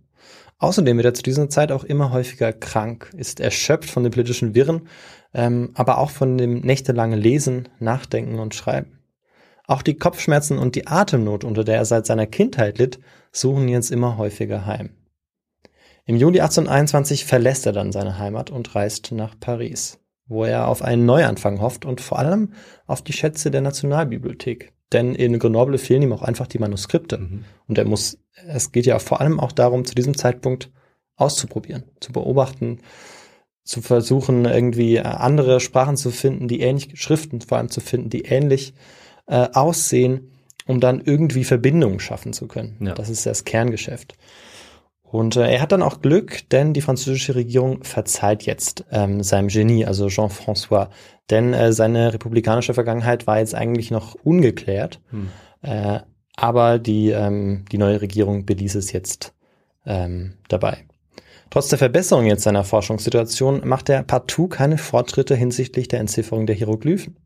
[0.59, 4.55] Außerdem wird er zu dieser Zeit auch immer häufiger krank, ist erschöpft von den politischen
[4.55, 4.89] Wirren,
[5.35, 9.02] ähm, aber auch von dem nächtelangen Lesen, Nachdenken und Schreiben.
[9.73, 12.99] Auch die Kopfschmerzen und die Atemnot, unter der er seit seiner Kindheit litt,
[13.33, 14.91] suchen ihn jetzt immer häufiger heim.
[16.05, 20.83] Im Juli 1821 verlässt er dann seine Heimat und reist nach Paris, wo er auf
[20.83, 22.53] einen Neuanfang hofft und vor allem
[22.87, 24.75] auf die Schätze der Nationalbibliothek.
[24.93, 27.17] Denn in Grenoble fehlen ihm auch einfach die Manuskripte.
[27.17, 27.45] Mhm.
[27.67, 30.71] Und er muss, es geht ja vor allem auch darum, zu diesem Zeitpunkt
[31.17, 32.81] auszuprobieren, zu beobachten,
[33.65, 38.27] zu versuchen, irgendwie andere Sprachen zu finden, die ähnlich, Schriften vor allem zu finden, die
[38.27, 39.02] ähnlich äh,
[39.35, 40.33] aussehen,
[40.67, 42.77] um dann irgendwie Verbindungen schaffen zu können.
[42.81, 42.95] Ja.
[42.95, 44.15] Das ist das Kerngeschäft.
[45.13, 49.49] Und äh, er hat dann auch Glück, denn die französische Regierung verzeiht jetzt ähm, seinem
[49.49, 50.89] Genie, also Jean-François.
[51.29, 55.01] Denn äh, seine republikanische Vergangenheit war jetzt eigentlich noch ungeklärt.
[55.11, 55.29] Hm.
[55.61, 56.01] Äh,
[56.35, 59.35] aber die, ähm, die neue Regierung beließ es jetzt
[59.85, 60.79] ähm, dabei.
[61.53, 66.57] Trotz der Verbesserung jetzt seiner Forschungssituation macht er partout keine Fortschritte hinsichtlich der Entzifferung der
[66.57, 67.19] Hieroglyphen.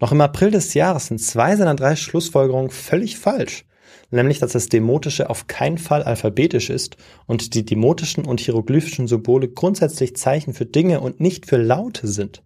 [0.00, 3.64] Noch im April des Jahres sind zwei seiner drei Schlussfolgerungen völlig falsch.
[4.10, 9.48] Nämlich, dass das Demotische auf keinen Fall alphabetisch ist und die demotischen und hieroglyphischen Symbole
[9.48, 12.42] grundsätzlich Zeichen für Dinge und nicht für Laute sind.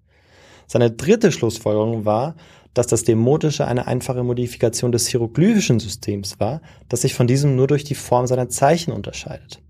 [0.68, 2.37] Seine dritte Schlussfolgerung war,
[2.74, 7.66] dass das Demotische eine einfache Modifikation des hieroglyphischen Systems war, das sich von diesem nur
[7.66, 9.61] durch die Form seiner Zeichen unterscheidet.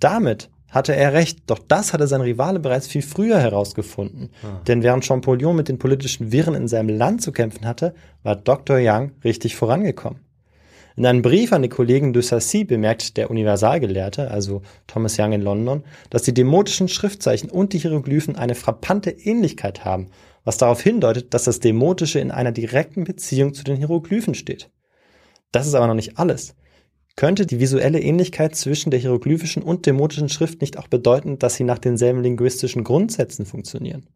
[0.00, 4.30] Damit hatte er recht, doch das hatte sein Rivale bereits viel früher herausgefunden.
[4.66, 7.94] Denn während Champollion mit den politischen Wirren in seinem Land zu kämpfen hatte,
[8.24, 8.78] war Dr.
[8.80, 10.20] Young richtig vorangekommen.
[10.96, 15.42] In einem Brief an die Kollegen de Sacy bemerkt der Universalgelehrte, also Thomas Young in
[15.42, 20.08] London, dass die demotischen Schriftzeichen und die Hieroglyphen eine frappante Ähnlichkeit haben,
[20.44, 24.70] was darauf hindeutet, dass das Demotische in einer direkten Beziehung zu den Hieroglyphen steht.
[25.50, 26.54] Das ist aber noch nicht alles.
[27.16, 31.64] Könnte die visuelle Ähnlichkeit zwischen der hieroglyphischen und demotischen Schrift nicht auch bedeuten, dass sie
[31.64, 34.06] nach denselben linguistischen Grundsätzen funktionieren?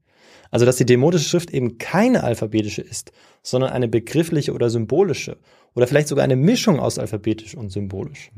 [0.51, 5.37] Also dass die demotische Schrift eben keine alphabetische ist, sondern eine begriffliche oder symbolische
[5.75, 8.31] oder vielleicht sogar eine Mischung aus alphabetisch und symbolisch.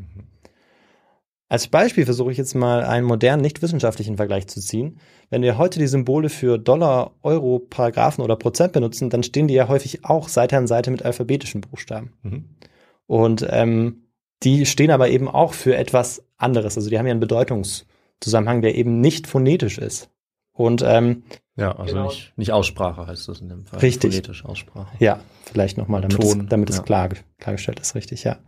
[1.49, 4.99] Als Beispiel versuche ich jetzt mal einen modernen, nicht wissenschaftlichen Vergleich zu ziehen.
[5.31, 9.55] Wenn wir heute die Symbole für Dollar, Euro, Paragraphen oder Prozent benutzen, dann stehen die
[9.55, 12.13] ja häufig auch Seite an Seite mit alphabetischen Buchstaben.
[12.23, 12.45] Mhm.
[13.07, 14.05] Und ähm,
[14.43, 16.77] die stehen aber eben auch für etwas anderes.
[16.77, 20.11] Also die haben ja einen Bedeutungszusammenhang, der eben nicht phonetisch ist.
[20.53, 21.25] Und ähm,
[21.57, 22.07] Ja, also Genau.
[22.09, 23.81] nicht, nicht Aussprache heißt das in dem Fall.
[23.81, 24.13] Richtig.
[24.13, 24.89] Phonetisch Aussprache.
[24.99, 26.77] Ja, vielleicht nochmal, damit, Ton, es, damit ja.
[26.77, 28.39] es klar, klargestellt ist, richtig, ja.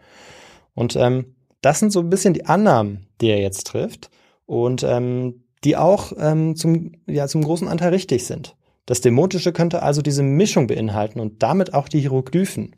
[0.74, 4.10] Und ähm, das sind so ein bisschen die Annahmen, die er jetzt trifft
[4.46, 8.56] und ähm, die auch ähm, zum, ja, zum großen Anteil richtig sind.
[8.86, 12.74] Das Demotische könnte also diese Mischung beinhalten und damit auch die Hieroglyphen.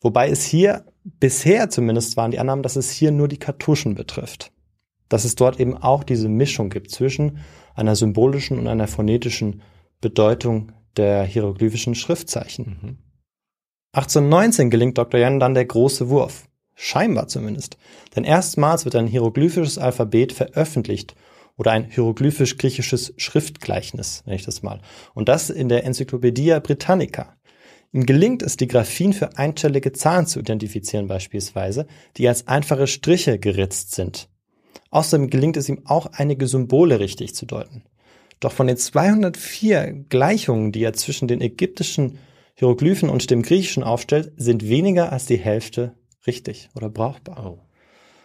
[0.00, 0.84] Wobei es hier,
[1.20, 4.52] bisher zumindest waren die Annahmen, dass es hier nur die Kartuschen betrifft.
[5.08, 7.38] Dass es dort eben auch diese Mischung gibt zwischen
[7.74, 9.62] einer symbolischen und einer phonetischen
[10.00, 12.78] Bedeutung der hieroglyphischen Schriftzeichen.
[12.82, 12.98] Mhm.
[13.92, 15.20] 1819 gelingt Dr.
[15.20, 16.48] Jan dann der große Wurf.
[16.74, 17.78] Scheinbar zumindest.
[18.14, 21.14] Denn erstmals wird ein hieroglyphisches Alphabet veröffentlicht
[21.56, 24.82] oder ein hieroglyphisch-griechisches Schriftgleichnis, nenne ich das mal.
[25.14, 27.36] Und das in der Enzyklopädie Britannica.
[27.92, 33.38] Ihm gelingt es, die Graphien für einstellige Zahlen zu identifizieren beispielsweise, die als einfache Striche
[33.38, 34.28] geritzt sind.
[34.90, 37.84] Außerdem gelingt es ihm auch, einige Symbole richtig zu deuten.
[38.40, 42.18] Doch von den 204 Gleichungen, die er zwischen den ägyptischen
[42.54, 45.94] Hieroglyphen und dem griechischen aufstellt, sind weniger als die Hälfte
[46.26, 47.46] richtig oder brauchbar.
[47.46, 47.58] Oh.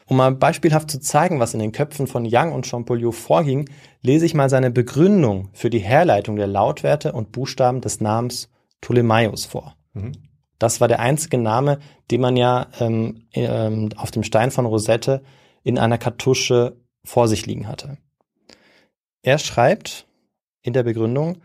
[0.06, 3.70] Um mal beispielhaft zu zeigen, was in den Köpfen von Young und Champollion vorging,
[4.02, 8.50] lese ich mal seine Begründung für die Herleitung der Lautwerte und Buchstaben des Namens
[8.82, 9.76] Ptolemaios vor.
[9.94, 10.14] Mhm.
[10.60, 11.80] Das war der einzige Name,
[12.12, 15.24] den man ja ähm, ähm, auf dem Stein von Rosette
[15.64, 17.98] in einer Kartusche vor sich liegen hatte.
[19.24, 20.06] Er schreibt
[20.62, 21.38] in der Begründung,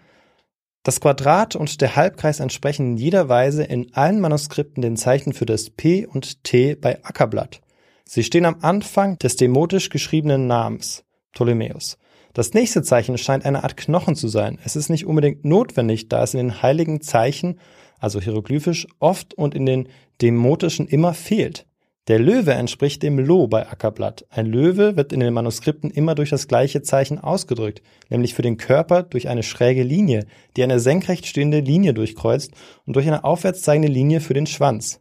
[0.83, 5.47] das Quadrat und der Halbkreis entsprechen in jeder Weise in allen Manuskripten den Zeichen für
[5.47, 7.61] das P und T bei Ackerblatt.
[8.05, 11.99] Sie stehen am Anfang des demotisch geschriebenen Namens, Ptolemäus.
[12.37, 14.59] Das nächste Zeichen scheint eine Art Knochen zu sein.
[14.63, 17.59] Es ist nicht unbedingt notwendig, da es in den heiligen Zeichen,
[17.99, 19.89] also hieroglyphisch, oft und in den
[20.21, 21.65] demotischen immer fehlt.
[22.09, 24.27] Der Löwe entspricht dem Lo bei Ackerblatt.
[24.29, 27.81] Ein Löwe wird in den Manuskripten immer durch das gleiche Zeichen ausgedrückt,
[28.11, 30.27] nämlich für den Körper durch eine schräge Linie,
[30.59, 32.53] die eine senkrecht stehende Linie durchkreuzt
[32.85, 35.01] und durch eine aufwärts zeigende Linie für den Schwanz.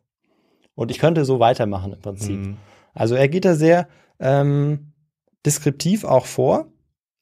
[0.74, 2.38] Und ich könnte so weitermachen im Prinzip.
[2.38, 2.58] Mhm.
[2.94, 3.90] Also er geht da sehr
[4.22, 4.94] ähm,
[5.46, 6.72] deskriptiv auch vor,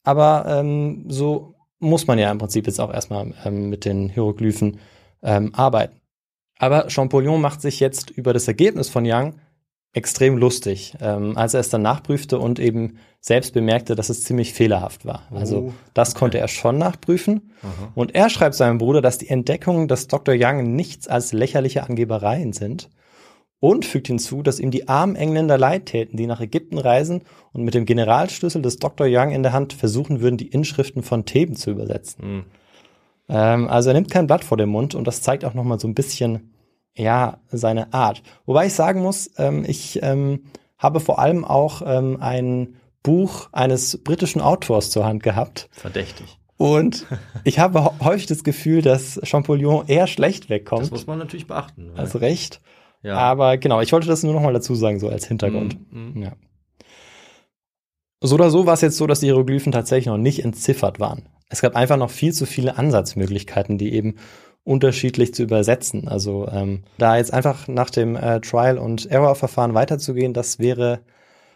[0.04, 4.78] aber ähm, so muss man ja im Prinzip jetzt auch erstmal ähm, mit den Hieroglyphen
[5.22, 6.00] ähm, arbeiten.
[6.58, 9.34] Aber Champollion macht sich jetzt über das Ergebnis von Young
[9.92, 14.52] extrem lustig, ähm, als er es dann nachprüfte und eben selbst bemerkte, dass es ziemlich
[14.52, 15.28] fehlerhaft war.
[15.30, 17.52] Also Oh, das konnte er schon nachprüfen.
[17.94, 20.34] Und er schreibt seinem Bruder, dass die Entdeckungen des Dr.
[20.36, 22.90] Young nichts als lächerliche Angebereien sind
[23.64, 27.22] und fügt hinzu, dass ihm die armen Engländer leid täten, die nach Ägypten reisen
[27.54, 29.06] und mit dem Generalschlüssel des Dr.
[29.08, 32.24] Young in der Hand versuchen würden, die Inschriften von Theben zu übersetzen.
[32.38, 32.44] Mhm.
[33.30, 35.88] Ähm, also er nimmt kein Blatt vor den Mund und das zeigt auch nochmal so
[35.88, 36.52] ein bisschen,
[36.94, 38.22] ja, seine Art.
[38.44, 40.44] Wobei ich sagen muss, ähm, ich ähm,
[40.78, 45.68] habe vor allem auch ähm, ein Buch eines britischen Autors zur Hand gehabt.
[45.72, 46.38] Verdächtig.
[46.58, 47.06] Und
[47.44, 50.90] ich habe hä- häufig das Gefühl, dass Champollion eher schlecht Das wegkommt.
[50.90, 51.92] muss man natürlich beachten.
[51.96, 52.60] Also recht.
[53.04, 53.16] Ja.
[53.16, 55.78] Aber genau, ich wollte das nur nochmal dazu sagen, so als Hintergrund.
[55.92, 56.22] Mhm, mhm.
[56.22, 56.32] Ja.
[58.20, 61.28] So oder so war es jetzt so, dass die Hieroglyphen tatsächlich noch nicht entziffert waren.
[61.50, 64.16] Es gab einfach noch viel zu viele Ansatzmöglichkeiten, die eben
[64.64, 66.08] unterschiedlich zu übersetzen.
[66.08, 71.00] Also ähm, da jetzt einfach nach dem äh, Trial- und Error-Verfahren weiterzugehen, das wäre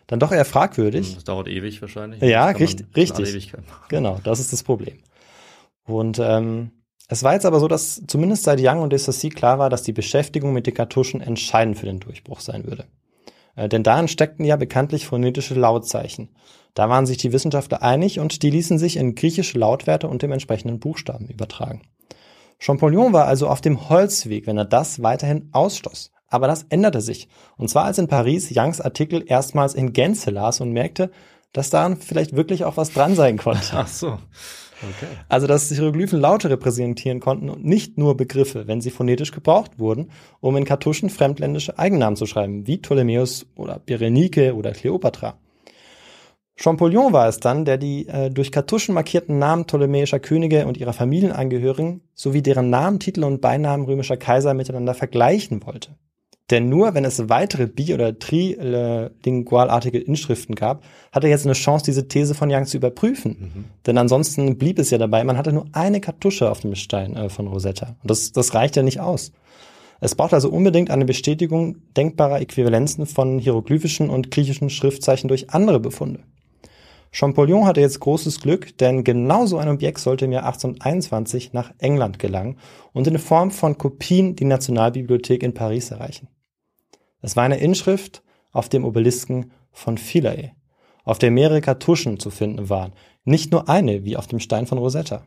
[0.07, 1.15] dann doch eher fragwürdig.
[1.15, 2.21] Das dauert ewig wahrscheinlich.
[2.23, 3.53] Ja, richtig- richtig.
[3.89, 4.99] Genau, das ist das Problem.
[5.87, 6.71] Und ähm,
[7.09, 9.93] es war jetzt aber so, dass zumindest seit Young und Dessaussy klar war, dass die
[9.93, 12.85] Beschäftigung mit den Kartuschen entscheidend für den Durchbruch sein würde.
[13.57, 16.29] Äh, denn darin steckten ja bekanntlich phonetische Lautzeichen.
[16.75, 20.33] Da waren sich die Wissenschaftler einig und die ließen sich in griechische Lautwerte und dem
[20.33, 21.83] entsprechenden Buchstaben übertragen.
[22.59, 26.13] Champollion war also auf dem Holzweg, wenn er das weiterhin ausschloss.
[26.29, 27.29] Aber das änderte sich.
[27.57, 31.11] Und zwar als in Paris Youngs Artikel erstmals in Gänze las und merkte,
[31.53, 33.73] dass daran vielleicht wirklich auch was dran sein konnte.
[33.73, 34.19] Ach so.
[34.83, 35.11] Okay.
[35.29, 40.11] Also, dass Hieroglyphen Laute repräsentieren konnten und nicht nur Begriffe, wenn sie phonetisch gebraucht wurden,
[40.41, 45.39] um in Kartuschen fremdländische Eigennamen zu schreiben, wie Ptolemäus oder Berenike oder Kleopatra.
[46.61, 50.93] Champollion war es dann, der die äh, durch Kartuschen markierten Namen ptolemäischer Könige und ihrer
[50.93, 55.91] Familienangehörigen sowie deren Namen, Titel und Beinamen römischer Kaiser miteinander vergleichen wollte.
[56.51, 60.83] Denn nur wenn es weitere bi- oder trilingualartige Inschriften gab,
[61.13, 63.67] hat er jetzt eine Chance, diese These von Young zu überprüfen.
[63.87, 67.29] Denn ansonsten blieb es ja dabei, man hatte nur eine Kartusche auf dem Stein äh,
[67.29, 67.97] von Rosetta.
[68.03, 69.33] Und das, das reicht ja nicht aus.
[70.01, 75.81] Es braucht also unbedingt eine Bestätigung denkbarer Äquivalenzen von hieroglyphischen und griechischen Schriftzeichen durch andere
[75.81, 76.21] Befunde.
[77.11, 81.73] Champollion hatte jetzt großes Glück, denn genau so ein Objekt sollte im Jahr 1821 nach
[81.79, 82.59] England gelangen
[82.93, 86.29] und in Form von Kopien die Nationalbibliothek in Paris erreichen.
[87.21, 90.53] Es war eine Inschrift auf dem Obelisken von Philae,
[91.05, 92.93] auf der mehrere Kartuschen zu finden waren,
[93.25, 95.27] nicht nur eine wie auf dem Stein von Rosetta.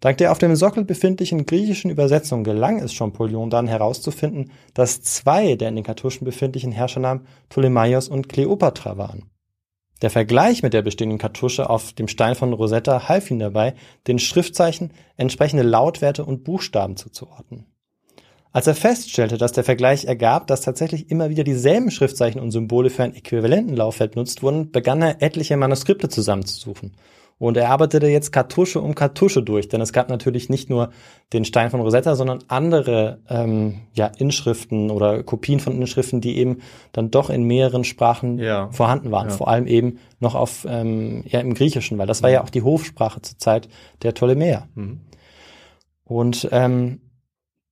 [0.00, 5.56] Dank der auf dem Sockel befindlichen griechischen Übersetzung gelang es Champollion dann herauszufinden, dass zwei
[5.56, 9.30] der in den Kartuschen befindlichen Herrschernamen Ptolemaios und Kleopatra waren.
[10.02, 13.74] Der Vergleich mit der bestehenden Kartusche auf dem Stein von Rosetta half ihm dabei,
[14.06, 17.64] den Schriftzeichen entsprechende Lautwerte und Buchstaben zuzuordnen.
[18.56, 22.88] Als er feststellte, dass der Vergleich ergab, dass tatsächlich immer wieder dieselben Schriftzeichen und Symbole
[22.88, 26.94] für ein äquivalenten Lauffeld benutzt wurden, begann er etliche Manuskripte zusammenzusuchen.
[27.36, 30.88] Und er arbeitete jetzt Kartusche um Kartusche durch, denn es gab natürlich nicht nur
[31.34, 36.62] den Stein von Rosetta, sondern andere ähm, ja, Inschriften oder Kopien von Inschriften, die eben
[36.92, 38.70] dann doch in mehreren Sprachen Ja.
[38.70, 39.28] vorhanden waren.
[39.28, 39.34] Ja.
[39.34, 42.62] Vor allem eben noch auf ähm, ja, im Griechischen, weil das war ja auch die
[42.62, 43.68] Hofsprache zur Zeit
[44.00, 44.66] der Ptolemäer.
[44.74, 45.02] Mhm.
[46.04, 47.00] Und ähm,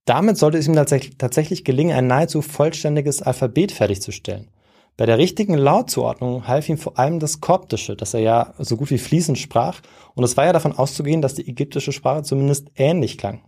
[0.04, 4.50] damit sollte es ihm tatsächlich, gelingen, ein nahezu vollständiges Alphabet fertigzustellen.
[4.96, 8.90] Bei der richtigen Lautzuordnung half ihm vor allem das Koptische, das er ja so gut
[8.90, 9.80] wie fließend sprach,
[10.14, 13.42] und es war ja davon auszugehen, dass die ägyptische Sprache zumindest ähnlich klang.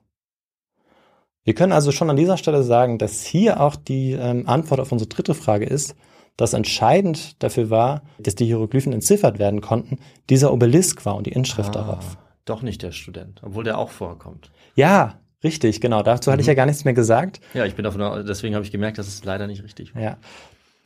[1.44, 4.90] Wir können also schon an dieser Stelle sagen, dass hier auch die ähm, Antwort auf
[4.90, 5.94] unsere dritte Frage ist,
[6.36, 9.98] dass entscheidend dafür war, dass die Hieroglyphen entziffert werden konnten,
[10.28, 12.16] dieser Obelisk war und die Inschrift darauf.
[12.16, 14.50] Ah, doch nicht der Student, obwohl der auch vorkommt.
[14.74, 16.03] Ja, richtig, genau.
[16.03, 17.40] Dazu hatte ich ja gar nichts mehr gesagt.
[17.55, 20.03] Ja, ich bin davon, deswegen habe ich gemerkt, dass es leider nicht richtig war.
[20.03, 20.16] Ja.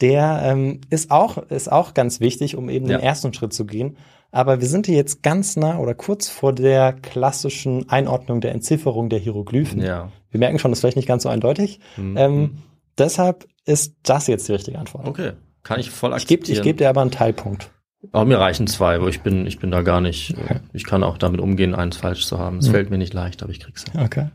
[0.00, 2.96] Der ähm, ist auch ist auch ganz wichtig, um eben Ja.
[2.98, 3.96] den ersten Schritt zu gehen.
[4.32, 9.08] Aber wir sind hier jetzt ganz nah oder kurz vor der klassischen Einordnung der Entzifferung
[9.08, 9.82] der Hieroglyphen.
[9.82, 10.10] Ja.
[10.30, 11.80] Wir merken schon, das ist vielleicht nicht ganz so eindeutig.
[11.96, 12.16] Mhm.
[12.16, 12.50] Ähm,
[12.96, 15.06] deshalb ist das jetzt die richtige Antwort.
[15.08, 15.32] Okay,
[15.64, 16.58] kann ich voll Ich gebe akzeptieren.
[16.58, 17.70] ich geb dir aber einen Teilpunkt.
[18.12, 20.34] Aber mir reichen zwei, aber ich bin, ich bin da gar nicht,
[20.72, 22.56] ich kann auch damit umgehen, eins falsch zu haben.
[22.58, 22.70] Es Mhm.
[22.72, 23.84] fällt mir nicht leicht, aber ich krieg's.
[24.02, 24.28] Okay.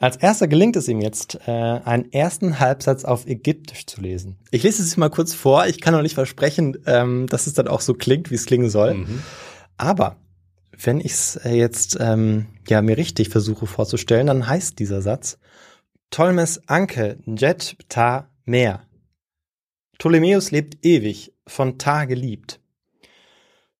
[0.00, 4.38] Als erster gelingt es ihm jetzt, äh, einen ersten Halbsatz auf Ägyptisch zu lesen.
[4.52, 5.66] Ich lese es mal kurz vor.
[5.66, 8.70] Ich kann noch nicht versprechen, ähm, dass es dann auch so klingt, wie es klingen
[8.70, 8.94] soll.
[8.94, 9.22] Mhm.
[9.76, 10.16] Aber
[10.70, 15.38] wenn ich es äh, jetzt ähm, ja mir richtig versuche vorzustellen, dann heißt dieser Satz
[16.10, 18.84] Tolmes Anke Jet Ta Meer.
[19.98, 22.60] Ptolemäus lebt ewig, von Ta geliebt.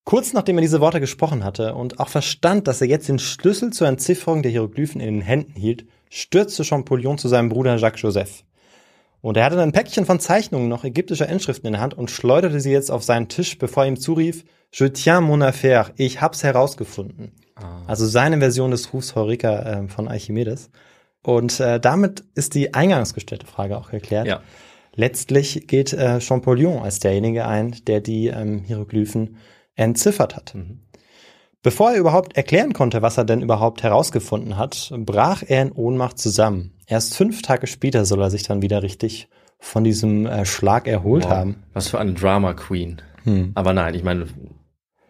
[0.09, 3.75] Kurz nachdem er diese Worte gesprochen hatte und auch verstand, dass er jetzt den Schlüssel
[3.75, 8.43] zur Entzifferung der Hieroglyphen in den Händen hielt, stürzte Champollion zu seinem Bruder Jacques Joseph.
[9.21, 12.59] Und er hatte ein Päckchen von Zeichnungen noch ägyptischer Inschriften in der Hand und schleuderte
[12.59, 16.43] sie jetzt auf seinen Tisch, bevor er ihm zurief, Je tiens mon affaire, ich hab's
[16.43, 17.33] herausgefunden.
[17.57, 17.83] Ah.
[17.87, 20.71] Also seine Version des Rufs Heureka äh, von Archimedes.
[21.23, 24.27] Und äh, damit ist die eingangs gestellte Frage auch geklärt.
[24.27, 24.41] Ja.
[24.95, 29.37] Letztlich geht äh, Champollion als derjenige ein, der die ähm, Hieroglyphen
[29.79, 30.55] entziffert hat.
[30.55, 30.81] Mhm.
[31.63, 36.19] Bevor er überhaupt erklären konnte, was er denn überhaupt herausgefunden hat, brach er in Ohnmacht
[36.19, 36.73] zusammen.
[36.87, 41.25] Erst fünf Tage später soll er sich dann wieder richtig von diesem äh, Schlag erholt
[41.25, 41.31] Wow.
[41.31, 41.63] haben.
[41.73, 43.03] Was für eine Drama Queen.
[43.25, 43.51] Hm.
[43.57, 44.27] Aber nein, ich meine,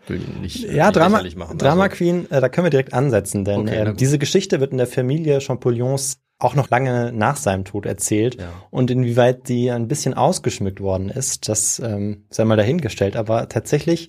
[0.07, 1.59] will nicht, Ja, nicht Drama, machen.
[1.59, 4.73] Drama Also, Queen, äh, da können wir direkt ansetzen, denn Okay, äh, diese Geschichte wird
[4.73, 8.37] in der Familie Champollion's auch noch lange nach seinem Tod erzählt.
[8.41, 8.49] Ja.
[8.71, 13.17] Und inwieweit die ein bisschen ausgeschmückt worden ist, das ähm, sei mal dahingestellt.
[13.17, 14.09] Aber tatsächlich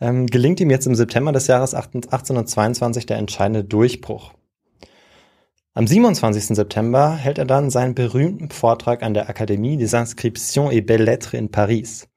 [0.00, 4.32] ähm, gelingt ihm jetzt im September des Jahres 1822 der entscheidende Durchbruch.
[5.74, 6.56] Am 27.
[6.56, 11.34] September hält er dann seinen berühmten Vortrag an der Akademie des Inscriptions et Belles Lettres
[11.34, 12.08] in Paris.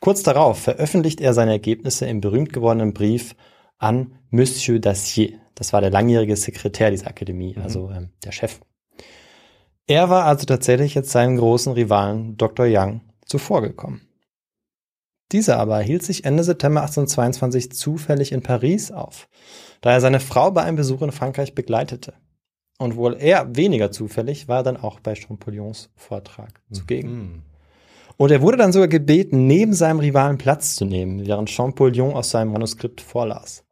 [0.00, 3.34] Kurz darauf veröffentlicht er seine Ergebnisse im berühmt gewordenen Brief
[3.78, 5.40] an Monsieur Dacier.
[5.54, 8.60] Das war der langjährige Sekretär dieser Akademie, also ähm, der Chef.
[9.86, 12.66] Er war also tatsächlich jetzt seinen großen Rivalen Dr.
[12.68, 14.02] Young zuvorgekommen.
[15.34, 19.28] Dieser aber hielt sich Ende September 1822 zufällig in Paris auf,
[19.80, 22.14] da er seine Frau bei einem Besuch in Frankreich begleitete.
[22.78, 27.08] Und wohl eher weniger zufällig war er dann auch bei Champollion's Vortrag zugegen.
[27.08, 27.42] hm.
[28.16, 32.30] Und er wurde dann sogar gebeten, neben seinem Rivalen Platz zu nehmen, während Champollion aus
[32.30, 33.64] seinem Manuskript vorlas.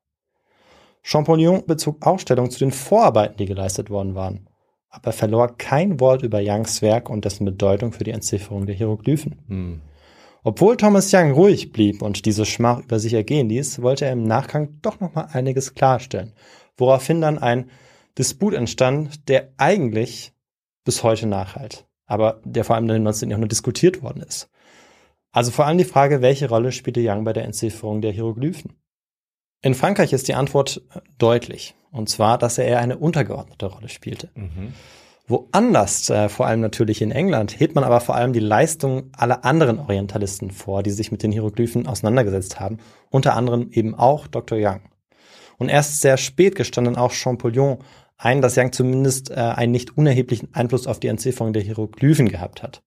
[1.05, 4.49] Champollion bezog auch Stellung zu den Vorarbeiten, die geleistet worden waren,
[4.91, 9.39] aber verlor kein Wort über Youngs Werk und dessen Bedeutung für die Entzifferung der Hieroglyphen.
[9.47, 9.81] Hm.
[10.45, 14.25] Obwohl Thomas Young ruhig blieb und diese Schmach über sich ergehen ließ, wollte er im
[14.25, 16.33] Nachgang doch noch mal einiges klarstellen,
[16.77, 17.71] woraufhin dann ein
[18.19, 20.33] Disput entstand, der eigentlich
[20.85, 23.31] bis heute nachhalt, aber der vor allem dann im 19.
[23.31, 24.51] Jahrhundert diskutiert worden ist.
[25.31, 28.75] Also vor allem die Frage, welche Rolle spielte Young bei der Entzifferung der Hieroglyphen?
[29.63, 30.83] In Frankreich ist die Antwort
[31.19, 34.29] deutlich, und zwar, dass er eher eine untergeordnete Rolle spielte.
[34.35, 34.75] Mhm.
[35.33, 39.45] Woanders, äh, vor allem natürlich in England, hebt man aber vor allem die Leistung aller
[39.45, 42.77] anderen Orientalisten vor, die sich mit den Hieroglyphen auseinandergesetzt haben,
[43.09, 44.59] unter anderem eben auch Dr.
[44.61, 44.83] Young.
[45.57, 47.79] Und erst sehr spät gestand dann auch Champollion
[48.19, 52.63] ein, dass Young zumindest äh, einen nicht unerheblichen Einfluss auf die Entzifferung der Hieroglyphen gehabt
[52.63, 52.83] hat.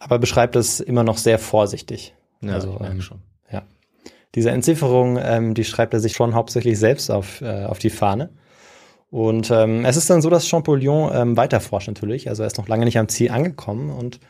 [0.00, 2.14] Aber beschreibt es immer noch sehr vorsichtig.
[2.42, 3.22] Ja, Also, ähm, schon.
[3.50, 3.62] Ja.
[4.34, 8.30] Diese Entzifferung, ähm, die schreibt er sich schon hauptsächlich selbst auf, äh, auf die Fahne.
[9.16, 12.28] Und ähm, es ist dann so, dass Champollion ähm, weiterforscht natürlich.
[12.28, 14.20] Also er ist noch lange nicht am Ziel angekommen und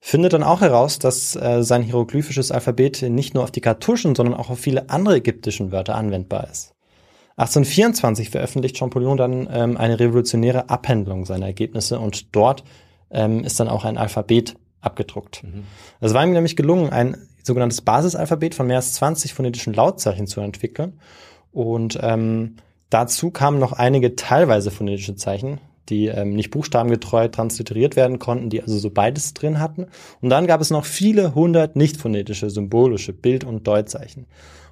[0.00, 4.34] findet dann auch heraus, dass äh, sein hieroglyphisches Alphabet nicht nur auf die Kartuschen, sondern
[4.34, 6.74] auch auf viele andere ägyptischen Wörter anwendbar ist.
[7.38, 12.64] 1824 veröffentlicht Champollion dann ähm, eine revolutionäre Abhandlung seiner Ergebnisse und dort
[13.10, 15.42] ähm, ist dann auch ein Alphabet abgedruckt.
[16.00, 20.42] Es war ihm nämlich gelungen, ein sogenanntes Basisalphabet von mehr als 20 phonetischen Lautzeichen zu
[20.42, 21.00] entwickeln.
[21.50, 22.56] Und ähm,
[22.94, 28.62] dazu kamen noch einige teilweise phonetische Zeichen, die ähm, nicht buchstabengetreu transliteriert werden konnten, die
[28.62, 29.86] also so beides drin hatten.
[30.20, 34.26] Und dann gab es noch viele hundert nicht phonetische, symbolische Bild- und Deutzeichen.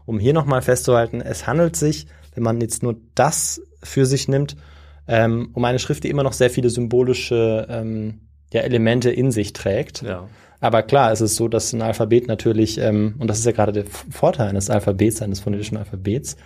[0.07, 4.57] Um hier nochmal festzuhalten, es handelt sich, wenn man jetzt nur das für sich nimmt,
[5.09, 8.21] ähm, um eine Schrift, die immer noch sehr viele symbolische ähm,
[8.53, 10.03] ja, Elemente in sich trägt.
[10.03, 10.29] Ja.
[10.61, 13.73] Aber klar, es ist so, dass ein Alphabet natürlich, ähm, und das ist ja gerade
[13.73, 16.37] der Vorteil eines Alphabets, eines phonetischen Alphabets,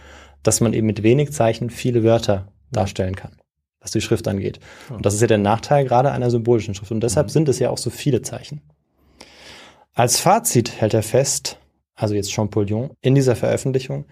[0.47, 3.36] dass man eben mit wenig Zeichen viele Wörter darstellen kann,
[3.80, 4.61] was die Schrift angeht.
[4.90, 6.92] Und das ist ja der Nachteil gerade einer symbolischen Schrift.
[6.92, 8.61] Und deshalb sind es ja auch so viele Zeichen.
[9.94, 11.59] Als Fazit hält er fest,
[11.94, 14.05] also jetzt Champollion, in dieser Veröffentlichung,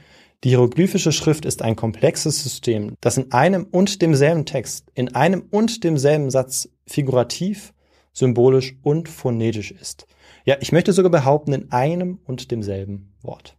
[0.43, 5.45] die hieroglyphische Schrift ist ein komplexes System, das in einem und demselben Text, in einem
[5.51, 7.73] und demselben Satz figurativ,
[8.13, 10.07] symbolisch und phonetisch ist.
[10.45, 13.57] Ja, ich möchte sogar behaupten, in einem und demselben Wort.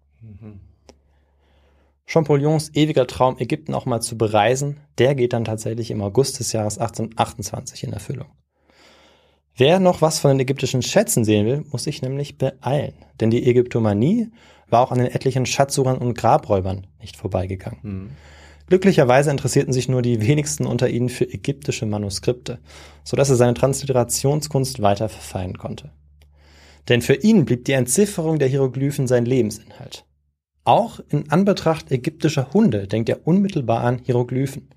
[2.06, 6.52] Champollions ewiger Traum, Ägypten auch mal zu bereisen, der geht dann tatsächlich im August des
[6.52, 8.28] Jahres 1828 in Erfüllung.
[9.58, 13.48] Wer noch was von den ägyptischen Schätzen sehen will, muss sich nämlich beeilen, denn die
[13.48, 14.30] Ägyptomanie
[14.70, 18.16] war auch an den etlichen Schatzsuchern und Grabräubern nicht vorbeigegangen.
[18.68, 22.60] Glücklicherweise interessierten sich nur die wenigsten unter ihnen für ägyptische Manuskripte,
[23.04, 25.92] so dass er seine Transliterationskunst weiter verfeinern konnte.
[26.90, 30.06] Denn für ihn blieb die Entzifferung der Hieroglyphen sein Lebensinhalt.
[30.66, 34.68] Auch in Anbetracht ägyptischer Hunde denkt er unmittelbar an Hieroglyphen.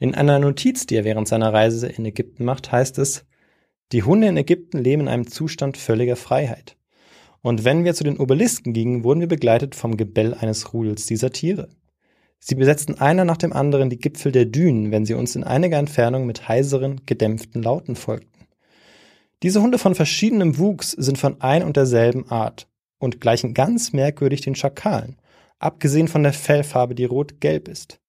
[0.00, 3.26] In einer Notiz, die er während seiner Reise in Ägypten macht, heißt es,
[3.92, 6.78] die Hunde in Ägypten leben in einem Zustand völliger Freiheit.
[7.42, 11.30] Und wenn wir zu den Obelisken gingen, wurden wir begleitet vom Gebell eines Rudels dieser
[11.30, 11.68] Tiere.
[12.38, 15.78] Sie besetzten einer nach dem anderen die Gipfel der Dünen, wenn sie uns in einiger
[15.78, 18.46] Entfernung mit heiseren, gedämpften Lauten folgten.
[19.42, 22.68] Diese Hunde von verschiedenem Wuchs sind von ein und derselben Art
[22.98, 25.16] und gleichen ganz merkwürdig den Schakalen,
[25.58, 28.00] abgesehen von der Fellfarbe, die rot-gelb ist.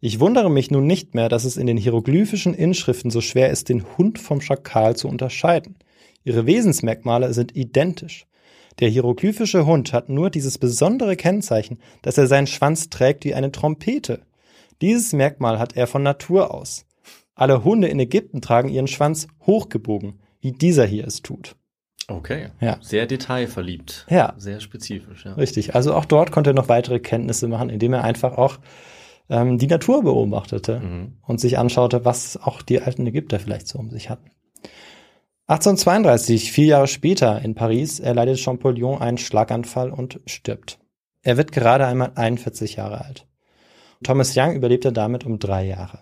[0.00, 3.68] Ich wundere mich nun nicht mehr, dass es in den hieroglyphischen Inschriften so schwer ist,
[3.68, 5.76] den Hund vom Schakal zu unterscheiden.
[6.24, 8.26] Ihre Wesensmerkmale sind identisch.
[8.80, 13.52] Der hieroglyphische Hund hat nur dieses besondere Kennzeichen, dass er seinen Schwanz trägt wie eine
[13.52, 14.22] Trompete.
[14.82, 16.84] Dieses Merkmal hat er von Natur aus.
[17.34, 21.56] Alle Hunde in Ägypten tragen ihren Schwanz hochgebogen, wie dieser hier es tut.
[22.08, 22.48] Okay.
[22.60, 22.78] Ja.
[22.80, 24.06] Sehr detailverliebt.
[24.10, 24.34] Ja.
[24.36, 25.34] Sehr spezifisch, ja.
[25.34, 25.74] Richtig.
[25.74, 28.58] Also auch dort konnte er noch weitere Kenntnisse machen, indem er einfach auch
[29.30, 31.14] ähm, die Natur beobachtete Mhm.
[31.22, 34.30] und sich anschaute, was auch die alten Ägypter vielleicht so um sich hatten.
[35.46, 40.78] 1832, vier Jahre später in Paris, erleidet Champollion einen Schlaganfall und stirbt.
[41.22, 43.26] Er wird gerade einmal 41 Jahre alt.
[44.02, 46.00] Thomas Young überlebte damit um drei Jahre.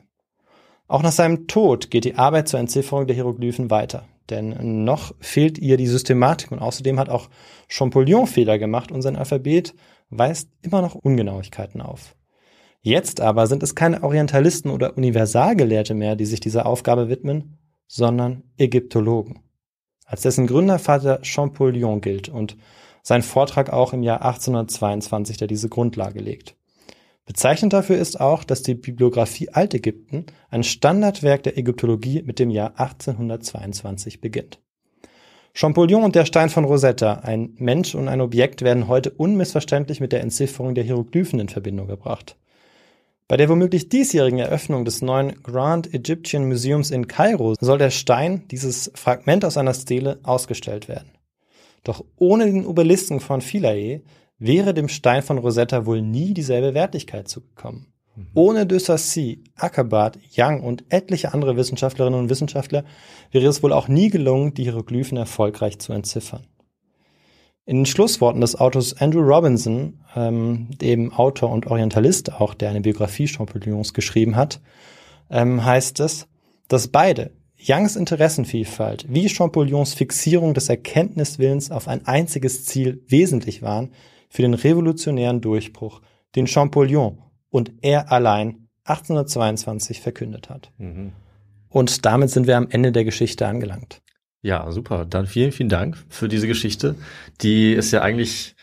[0.86, 5.58] Auch nach seinem Tod geht die Arbeit zur Entzifferung der Hieroglyphen weiter, denn noch fehlt
[5.58, 7.28] ihr die Systematik und außerdem hat auch
[7.68, 9.74] Champollion Fehler gemacht und sein Alphabet
[10.10, 12.14] weist immer noch Ungenauigkeiten auf.
[12.80, 18.42] Jetzt aber sind es keine Orientalisten oder Universalgelehrte mehr, die sich dieser Aufgabe widmen, sondern
[18.58, 19.40] Ägyptologen.
[20.04, 22.56] Als dessen Gründervater Champollion gilt und
[23.02, 26.56] sein Vortrag auch im Jahr 1822, der diese Grundlage legt.
[27.32, 32.78] Bezeichnend dafür ist auch, dass die Bibliographie Altägypten, ein Standardwerk der Ägyptologie, mit dem Jahr
[32.78, 34.60] 1822 beginnt.
[35.54, 40.12] Champollion und der Stein von Rosetta, ein Mensch und ein Objekt, werden heute unmissverständlich mit
[40.12, 42.36] der Entzifferung der Hieroglyphen in Verbindung gebracht.
[43.28, 48.46] Bei der womöglich diesjährigen Eröffnung des neuen Grand Egyptian Museums in Kairo soll der Stein,
[48.50, 51.12] dieses Fragment aus einer Stele, ausgestellt werden.
[51.82, 54.02] Doch ohne den Obelisken von Philae
[54.42, 57.86] wäre dem Stein von Rosetta wohl nie dieselbe Wertigkeit zugekommen.
[58.34, 62.84] Ohne de Sacy, Ackerbart, Young und etliche andere Wissenschaftlerinnen und Wissenschaftler
[63.30, 66.46] wäre es wohl auch nie gelungen, die Hieroglyphen erfolgreich zu entziffern.
[67.64, 72.80] In den Schlussworten des Autors Andrew Robinson, ähm, dem Autor und Orientalist auch, der eine
[72.80, 74.60] Biografie Champollions geschrieben hat,
[75.30, 76.26] ähm, heißt es,
[76.68, 77.30] dass beide,
[77.64, 83.92] Youngs Interessenvielfalt wie Champollions Fixierung des Erkenntniswillens auf ein einziges Ziel wesentlich waren
[84.32, 86.00] für den revolutionären Durchbruch,
[86.36, 87.18] den Champollion
[87.50, 90.72] und er allein 1822 verkündet hat.
[90.78, 91.12] Mhm.
[91.68, 94.00] Und damit sind wir am Ende der Geschichte angelangt.
[94.40, 95.04] Ja, super.
[95.04, 96.94] Dann vielen, vielen Dank für diese Geschichte.
[97.42, 98.56] Die ist ja eigentlich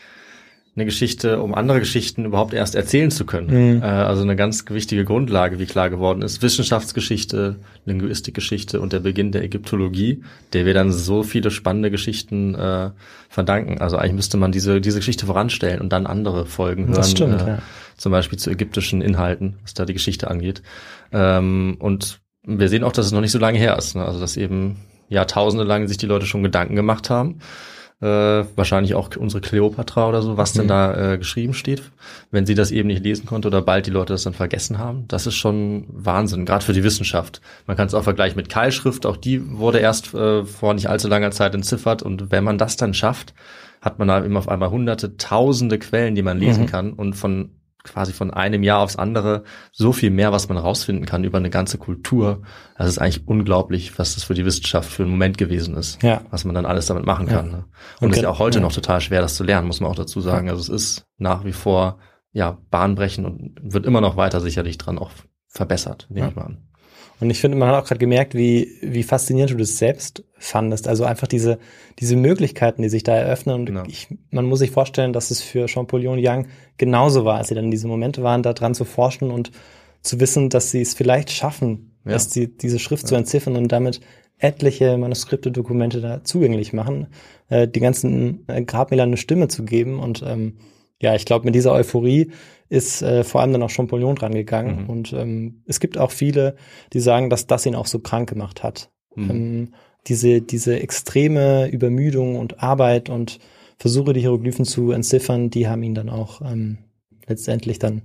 [0.76, 3.76] eine Geschichte, um andere Geschichten überhaupt erst erzählen zu können.
[3.76, 3.82] Mhm.
[3.82, 6.42] Äh, also eine ganz wichtige Grundlage, wie klar geworden ist.
[6.42, 12.92] Wissenschaftsgeschichte, Linguistikgeschichte und der Beginn der Ägyptologie, der wir dann so viele spannende Geschichten äh,
[13.30, 13.82] verdanken.
[13.82, 16.96] Also eigentlich müsste man diese, diese Geschichte voranstellen und dann andere Folgen hören.
[16.96, 17.60] Das stimmt, äh, ja.
[17.98, 20.62] Zum Beispiel zu ägyptischen Inhalten, was da die Geschichte angeht.
[21.12, 23.96] Ähm, und wir sehen auch, dass es noch nicht so lange her ist.
[23.96, 24.06] Ne?
[24.06, 24.78] Also dass eben
[25.10, 27.40] Jahrtausende lang sich die Leute schon Gedanken gemacht haben.
[28.02, 31.82] Äh, wahrscheinlich auch unsere Kleopatra oder so, was denn da äh, geschrieben steht,
[32.32, 35.04] wenn sie das eben nicht lesen konnte oder bald die Leute das dann vergessen haben.
[35.10, 37.42] Das ist schon Wahnsinn, gerade für die Wissenschaft.
[37.68, 41.10] Man kann es auch vergleichen mit Keilschrift, auch die wurde erst äh, vor nicht allzu
[41.10, 43.34] langer Zeit entziffert und wenn man das dann schafft,
[43.82, 46.68] hat man da eben auf einmal hunderte, tausende Quellen, die man lesen Mhm.
[46.68, 47.50] kann und von
[47.84, 51.50] quasi von einem Jahr aufs andere so viel mehr, was man rausfinden kann über eine
[51.50, 52.42] ganze Kultur.
[52.78, 56.02] Das ist eigentlich unglaublich, was das für die Wissenschaft für einen Moment gewesen ist.
[56.04, 56.22] Ja.
[56.30, 57.38] Was man dann alles damit machen Ja.
[57.38, 57.52] kann.
[57.52, 57.66] Ne?
[58.02, 58.64] Und, es ist ja auch heute ja.
[58.64, 60.50] noch total schwer, das zu lernen, muss man auch dazu sagen.
[60.50, 62.00] Also es ist nach wie vor
[62.32, 65.12] ja bahnbrechend und wird immer noch weiter sicherlich dran auch
[65.48, 66.69] verbessert, nehme ich mal an.
[67.20, 70.88] Und ich finde, man hat auch gerade gemerkt, wie, wie faszinierend du das selbst fandest.
[70.88, 71.60] Also einfach diese,
[72.00, 73.56] diese Möglichkeiten, die sich da eröffnen.
[73.68, 73.84] Und Ja.
[73.88, 76.48] ich, man muss sich vorstellen, dass es für Champollion Young
[76.78, 79.52] genauso war, als sie dann in diese Momente waren, da dran zu forschen und
[80.02, 82.14] zu wissen, dass sie es vielleicht schaffen, Ja.
[82.14, 84.00] dass sie diese Schrift zu entziffern und damit
[84.38, 87.08] etliche Manuskripte, Dokumente da zugänglich machen,
[87.50, 90.00] äh, die ganzen äh, Grabmälern eine Stimme zu geben.
[90.00, 90.54] Und ähm,
[91.02, 92.32] ja, ich glaube, mit dieser Euphorie
[92.70, 94.84] ist äh, vor allem dann auch Champollion dran gegangen.
[94.84, 94.90] Mhm.
[94.90, 96.56] Und ähm, es gibt auch viele,
[96.94, 98.90] die sagen, dass das ihn auch so krank gemacht hat.
[99.16, 99.30] Mhm.
[99.30, 99.74] Ähm,
[100.08, 103.40] diese, diese extreme Übermüdung und Arbeit und
[103.78, 106.80] Versuche, die Hieroglyphen zu entziffern, die haben ihn dann auch ähm,
[107.28, 108.04] letztendlich dann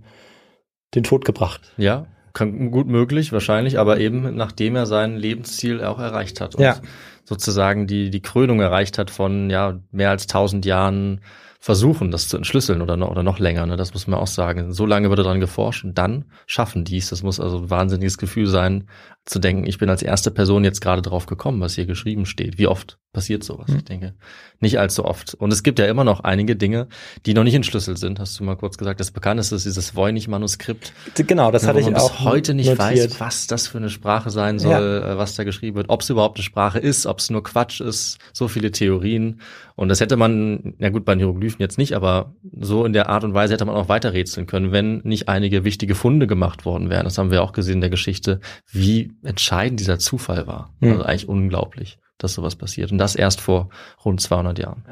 [0.94, 1.72] den Tod gebracht.
[1.76, 6.62] Ja, kann, gut möglich, wahrscheinlich, aber eben nachdem er sein Lebensziel auch erreicht hat und
[6.62, 6.80] Ja.
[7.24, 11.20] sozusagen die, die Krönung erreicht hat von ja mehr als tausend Jahren
[11.64, 13.78] versuchen, das zu entschlüsseln oder noch, oder noch länger, ne?
[13.78, 14.74] das muss man auch sagen.
[14.74, 17.08] So lange wird daran geforscht und dann schaffen dies.
[17.08, 18.86] Das muss also ein wahnsinniges Gefühl sein,
[19.26, 22.58] zu denken, ich bin als erste Person jetzt gerade drauf gekommen, was hier geschrieben steht.
[22.58, 23.68] Wie oft passiert sowas?
[23.68, 23.76] Hm.
[23.78, 24.14] Ich denke,
[24.60, 25.32] nicht allzu oft.
[25.34, 26.88] Und es gibt ja immer noch einige Dinge,
[27.24, 28.20] die noch nicht entschlüsselt sind.
[28.20, 30.92] Hast du mal kurz gesagt, das bekannteste ist dieses Voynich-Manuskript.
[31.16, 32.78] Genau, das Ja, hatte ich man auch bis heute nicht notiert.
[33.12, 36.10] weiß, was das für eine Sprache sein soll, äh, was da geschrieben wird, ob es
[36.10, 39.40] überhaupt eine Sprache ist, ob es nur Quatsch ist, so viele Theorien.
[39.76, 43.08] Und das hätte man, ja gut, bei den Hieroglyphen jetzt nicht, aber so in der
[43.08, 46.64] Art und Weise hätte man auch weiter rätseln können, wenn nicht einige wichtige Funde gemacht
[46.64, 47.04] worden wären.
[47.04, 50.74] Das haben wir auch gesehen in der Geschichte, wie entscheidend dieser Zufall war.
[50.80, 50.92] Mhm.
[50.92, 51.98] Also eigentlich unglaublich.
[52.18, 52.92] dass sowas passiert.
[52.92, 53.70] Und das erst vor
[54.04, 54.84] rund 200 Jahren.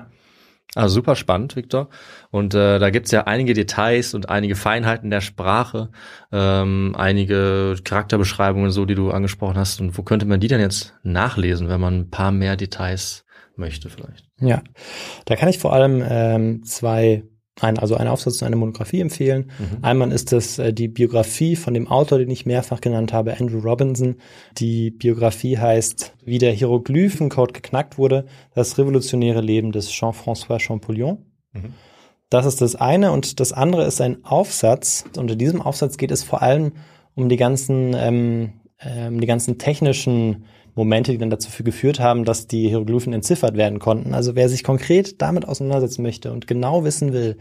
[0.74, 1.88] Also super spannend, Victor.
[2.30, 5.90] Und äh, da gibt's ja einige Details und einige Feinheiten der Sprache,
[6.32, 9.80] ähm, einige Charakterbeschreibungen, so die du angesprochen hast.
[9.80, 13.90] Und wo könnte man die denn jetzt nachlesen, wenn man ein paar mehr Details möchte
[13.90, 14.24] vielleicht?
[14.40, 14.62] Ja,
[15.26, 17.24] da kann ich vor allem ähm, zwei,
[17.62, 19.50] ein, also einen Aufsatz und eine Monographie empfehlen.
[19.82, 23.60] Einmal ist es äh, die Biografie von dem Autor, den ich mehrfach genannt habe, Andrew
[23.60, 24.16] Robinson.
[24.58, 31.18] Die Biografie heißt, wie der Hieroglyphencode geknackt wurde, das revolutionäre Leben des Jean-François Champollion.
[32.30, 33.12] Das ist das eine.
[33.12, 35.04] Und das andere ist ein Aufsatz.
[35.16, 36.72] Unter diesem Aufsatz geht es vor allem
[37.14, 42.46] um die ganzen, ähm, ähm, die ganzen technischen Momente, die dann dazu geführt haben, dass
[42.46, 44.14] die Hieroglyphen entziffert werden konnten.
[44.14, 47.36] Also wer sich konkret damit auseinandersetzen möchte und genau wissen will,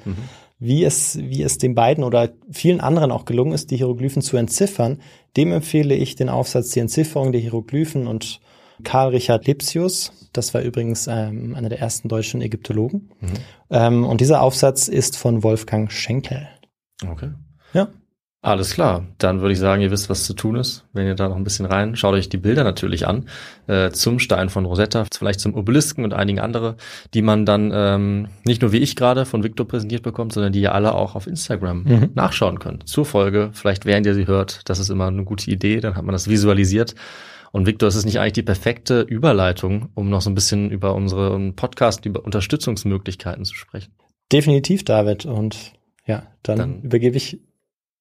[0.59, 4.37] wie es, wie es den beiden oder vielen anderen auch gelungen ist, die Hieroglyphen zu
[4.37, 4.99] entziffern,
[5.37, 8.41] dem empfehle ich den Aufsatz Die Entzifferung der Hieroglyphen und
[8.83, 10.29] Karl Richard Lipsius.
[10.33, 13.11] Das war übrigens ähm, einer der ersten deutschen Ägyptologen.
[13.69, 16.47] Ähm, und dieser Aufsatz ist von Wolfgang Schenkel.
[17.09, 17.31] Okay.
[17.73, 17.89] Ja.
[18.43, 20.83] Alles klar, dann würde ich sagen, ihr wisst, was zu tun ist.
[20.93, 23.27] Wenn ihr da noch ein bisschen rein, schaut euch die Bilder natürlich an
[23.67, 26.75] äh, zum Stein von Rosetta, vielleicht zum Obelisken und einigen andere,
[27.13, 30.61] die man dann ähm, nicht nur wie ich gerade von Victor präsentiert bekommt, sondern die
[30.61, 32.09] ihr alle auch auf Instagram Mhm.
[32.15, 32.87] nachschauen könnt.
[32.89, 36.03] Zur Folge, vielleicht während ihr sie hört, das ist immer eine gute Idee, dann hat
[36.03, 36.95] man das visualisiert.
[37.51, 40.95] Und Victor, ist es nicht eigentlich die perfekte Überleitung, um noch so ein bisschen über
[40.95, 43.91] unsere Podcast, über Unterstützungsmöglichkeiten zu sprechen?
[44.31, 45.25] Definitiv, David.
[45.27, 45.73] Und
[46.07, 47.39] ja, dann, Dann- übergebe ich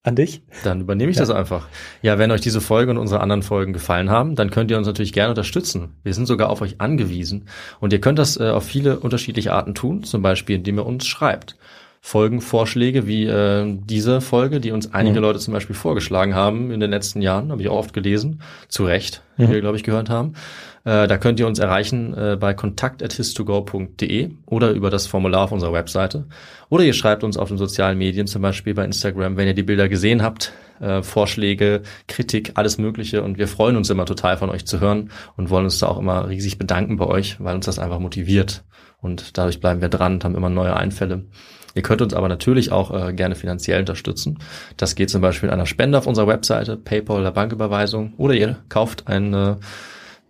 [0.02, 0.42] an dich.
[0.64, 1.68] Dann übernehme ich das einfach.
[2.00, 4.86] Ja, wenn euch diese Folge und unsere anderen Folgen gefallen haben, dann könnt ihr uns
[4.86, 5.96] natürlich gerne unterstützen.
[6.02, 7.46] Wir sind sogar auf euch angewiesen.
[7.80, 11.06] Und ihr könnt das äh, auf viele unterschiedliche Arten tun, zum Beispiel indem ihr uns
[11.06, 11.56] schreibt.
[12.02, 16.90] Folgenvorschläge wie äh, diese Folge, die uns einige Leute zum Beispiel vorgeschlagen haben in den
[16.90, 20.32] letzten Jahren, habe ich auch oft gelesen, zu Recht, wie wir, glaube ich, gehört haben.
[20.84, 25.72] Äh, da könnt ihr uns erreichen äh, bei kontakt.his2go.de oder über das Formular auf unserer
[25.72, 26.26] Webseite.
[26.68, 29.62] Oder ihr schreibt uns auf den sozialen Medien, zum Beispiel bei Instagram, wenn ihr die
[29.62, 33.22] Bilder gesehen habt, äh, Vorschläge, Kritik, alles Mögliche.
[33.22, 35.98] Und wir freuen uns immer total von euch zu hören und wollen uns da auch
[35.98, 38.64] immer riesig bedanken bei euch, weil uns das einfach motiviert.
[39.00, 41.24] Und dadurch bleiben wir dran und haben immer neue Einfälle.
[41.74, 44.38] Ihr könnt uns aber natürlich auch äh, gerne finanziell unterstützen.
[44.76, 48.14] Das geht zum Beispiel mit einer Spende auf unserer Webseite, PayPal oder Banküberweisung.
[48.16, 49.56] Oder ihr kauft ein, äh,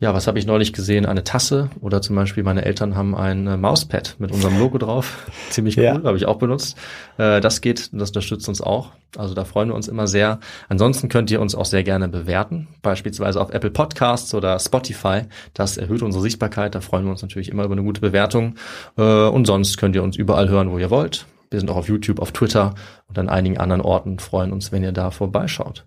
[0.01, 1.68] ja, was habe ich neulich gesehen, eine Tasse.
[1.80, 5.26] Oder zum Beispiel meine Eltern haben ein äh, Mauspad mit unserem Logo drauf.
[5.51, 6.03] Ziemlich cool, Ja.
[6.03, 6.76] habe ich auch benutzt.
[7.18, 8.92] Äh, das geht, das unterstützt uns auch.
[9.18, 10.40] Also da freuen wir uns immer sehr.
[10.68, 15.22] Ansonsten könnt ihr uns auch sehr gerne bewerten, beispielsweise auf Apple Podcasts oder Spotify.
[15.53, 16.74] Das erhöht unsere Sichtbarkeit.
[16.74, 18.55] Da freuen wir uns natürlich immer über eine gute Bewertung.
[18.96, 21.26] Äh, und sonst könnt ihr uns überall hören, wo ihr wollt.
[21.51, 22.74] Wir sind auch auf YouTube, auf Twitter
[23.09, 24.18] und an einigen anderen Orten.
[24.18, 25.84] Freuen uns, wenn ihr da vorbeischaut.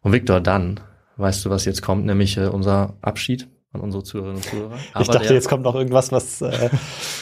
[0.00, 0.80] Und Victor, dann
[1.16, 4.74] weißt du, was jetzt kommt, nämlich äh, unser Abschied an unsere Zuhörerinnen und Zuhörer.
[4.76, 6.68] ich Aber dachte, der- jetzt kommt noch irgendwas, was, äh,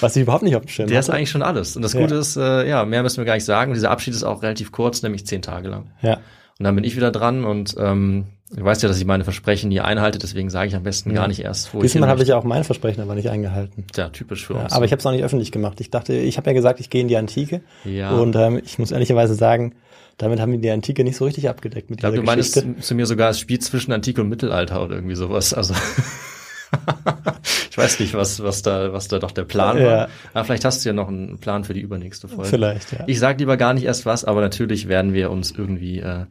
[0.01, 1.17] was ich überhaupt nicht auf dem Schirm der ist hatte.
[1.19, 1.77] eigentlich schon alles.
[1.77, 2.01] Und das Ja.
[2.01, 3.73] Gute ist, äh, ja, mehr müssen wir gar nicht sagen.
[3.73, 5.91] Dieser Abschied ist auch relativ kurz, nämlich zehn Tage lang.
[6.03, 6.15] Ja.
[6.59, 9.69] Und dann bin ich wieder dran und ähm, du weißt ja, dass ich meine Versprechen
[9.69, 12.29] nie einhalte, deswegen sage ich am besten gar nicht erst, wo Diesmal ich habe ich
[12.29, 13.87] ja auch mein Versprechen aber nicht eingehalten.
[13.97, 14.73] Ja, typisch für Ja, uns.
[14.73, 15.81] aber ich habe es auch nicht öffentlich gemacht.
[15.81, 17.63] Ich dachte, ich habe ja gesagt, ich gehe in die Antike.
[17.85, 18.11] Ja.
[18.11, 19.75] Und ähm, ich muss ehrlicherweise sagen,
[20.23, 22.23] damit haben wir die Antike nicht so richtig abgedeckt mit ich glaube, dieser
[22.63, 25.55] du meinst zu mir sogar, es spielt zwischen Antike und Mittelalter oder irgendwie sowas.
[25.55, 25.75] Also
[27.71, 29.85] ich weiß nicht, was, was da, was da doch der Plan Ja.
[29.87, 30.09] war.
[30.35, 32.51] Aber vielleicht hast du ja noch einen Plan für die übernächste Folge.
[32.51, 33.05] Vielleicht, ja.
[33.07, 36.27] Ich sage lieber gar nicht erst was, aber natürlich werden wir uns irgendwie äh,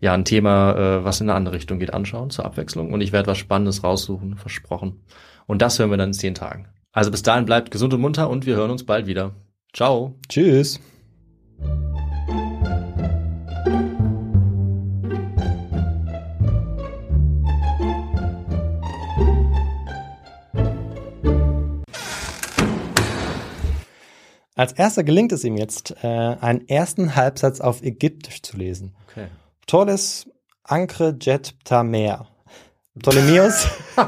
[0.00, 2.92] ja ein Thema, äh, was in eine andere Richtung geht, anschauen zur Abwechslung.
[2.92, 5.02] Und ich werde was Spannendes raussuchen, versprochen.
[5.46, 6.68] Und das hören wir dann in zehn Tagen.
[6.92, 9.32] Also bis dahin bleibt gesund und munter und wir hören uns bald wieder.
[9.72, 10.14] Ciao.
[10.28, 10.80] Tschüss.
[24.56, 28.94] Als erster gelingt es ihm jetzt, äh, einen ersten Halbsatz auf Ägyptisch zu lesen.
[29.08, 29.26] Okay.
[29.66, 30.30] Toles
[30.62, 32.28] Ankre Jet Ptamer.
[32.98, 33.66] Ptolemäus.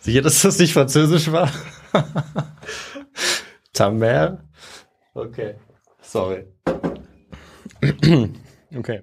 [0.00, 1.52] Sicher, dass das nicht französisch war?
[3.74, 4.42] Tamer?
[5.12, 5.56] Okay.
[6.00, 6.46] Sorry.
[8.74, 9.02] Okay.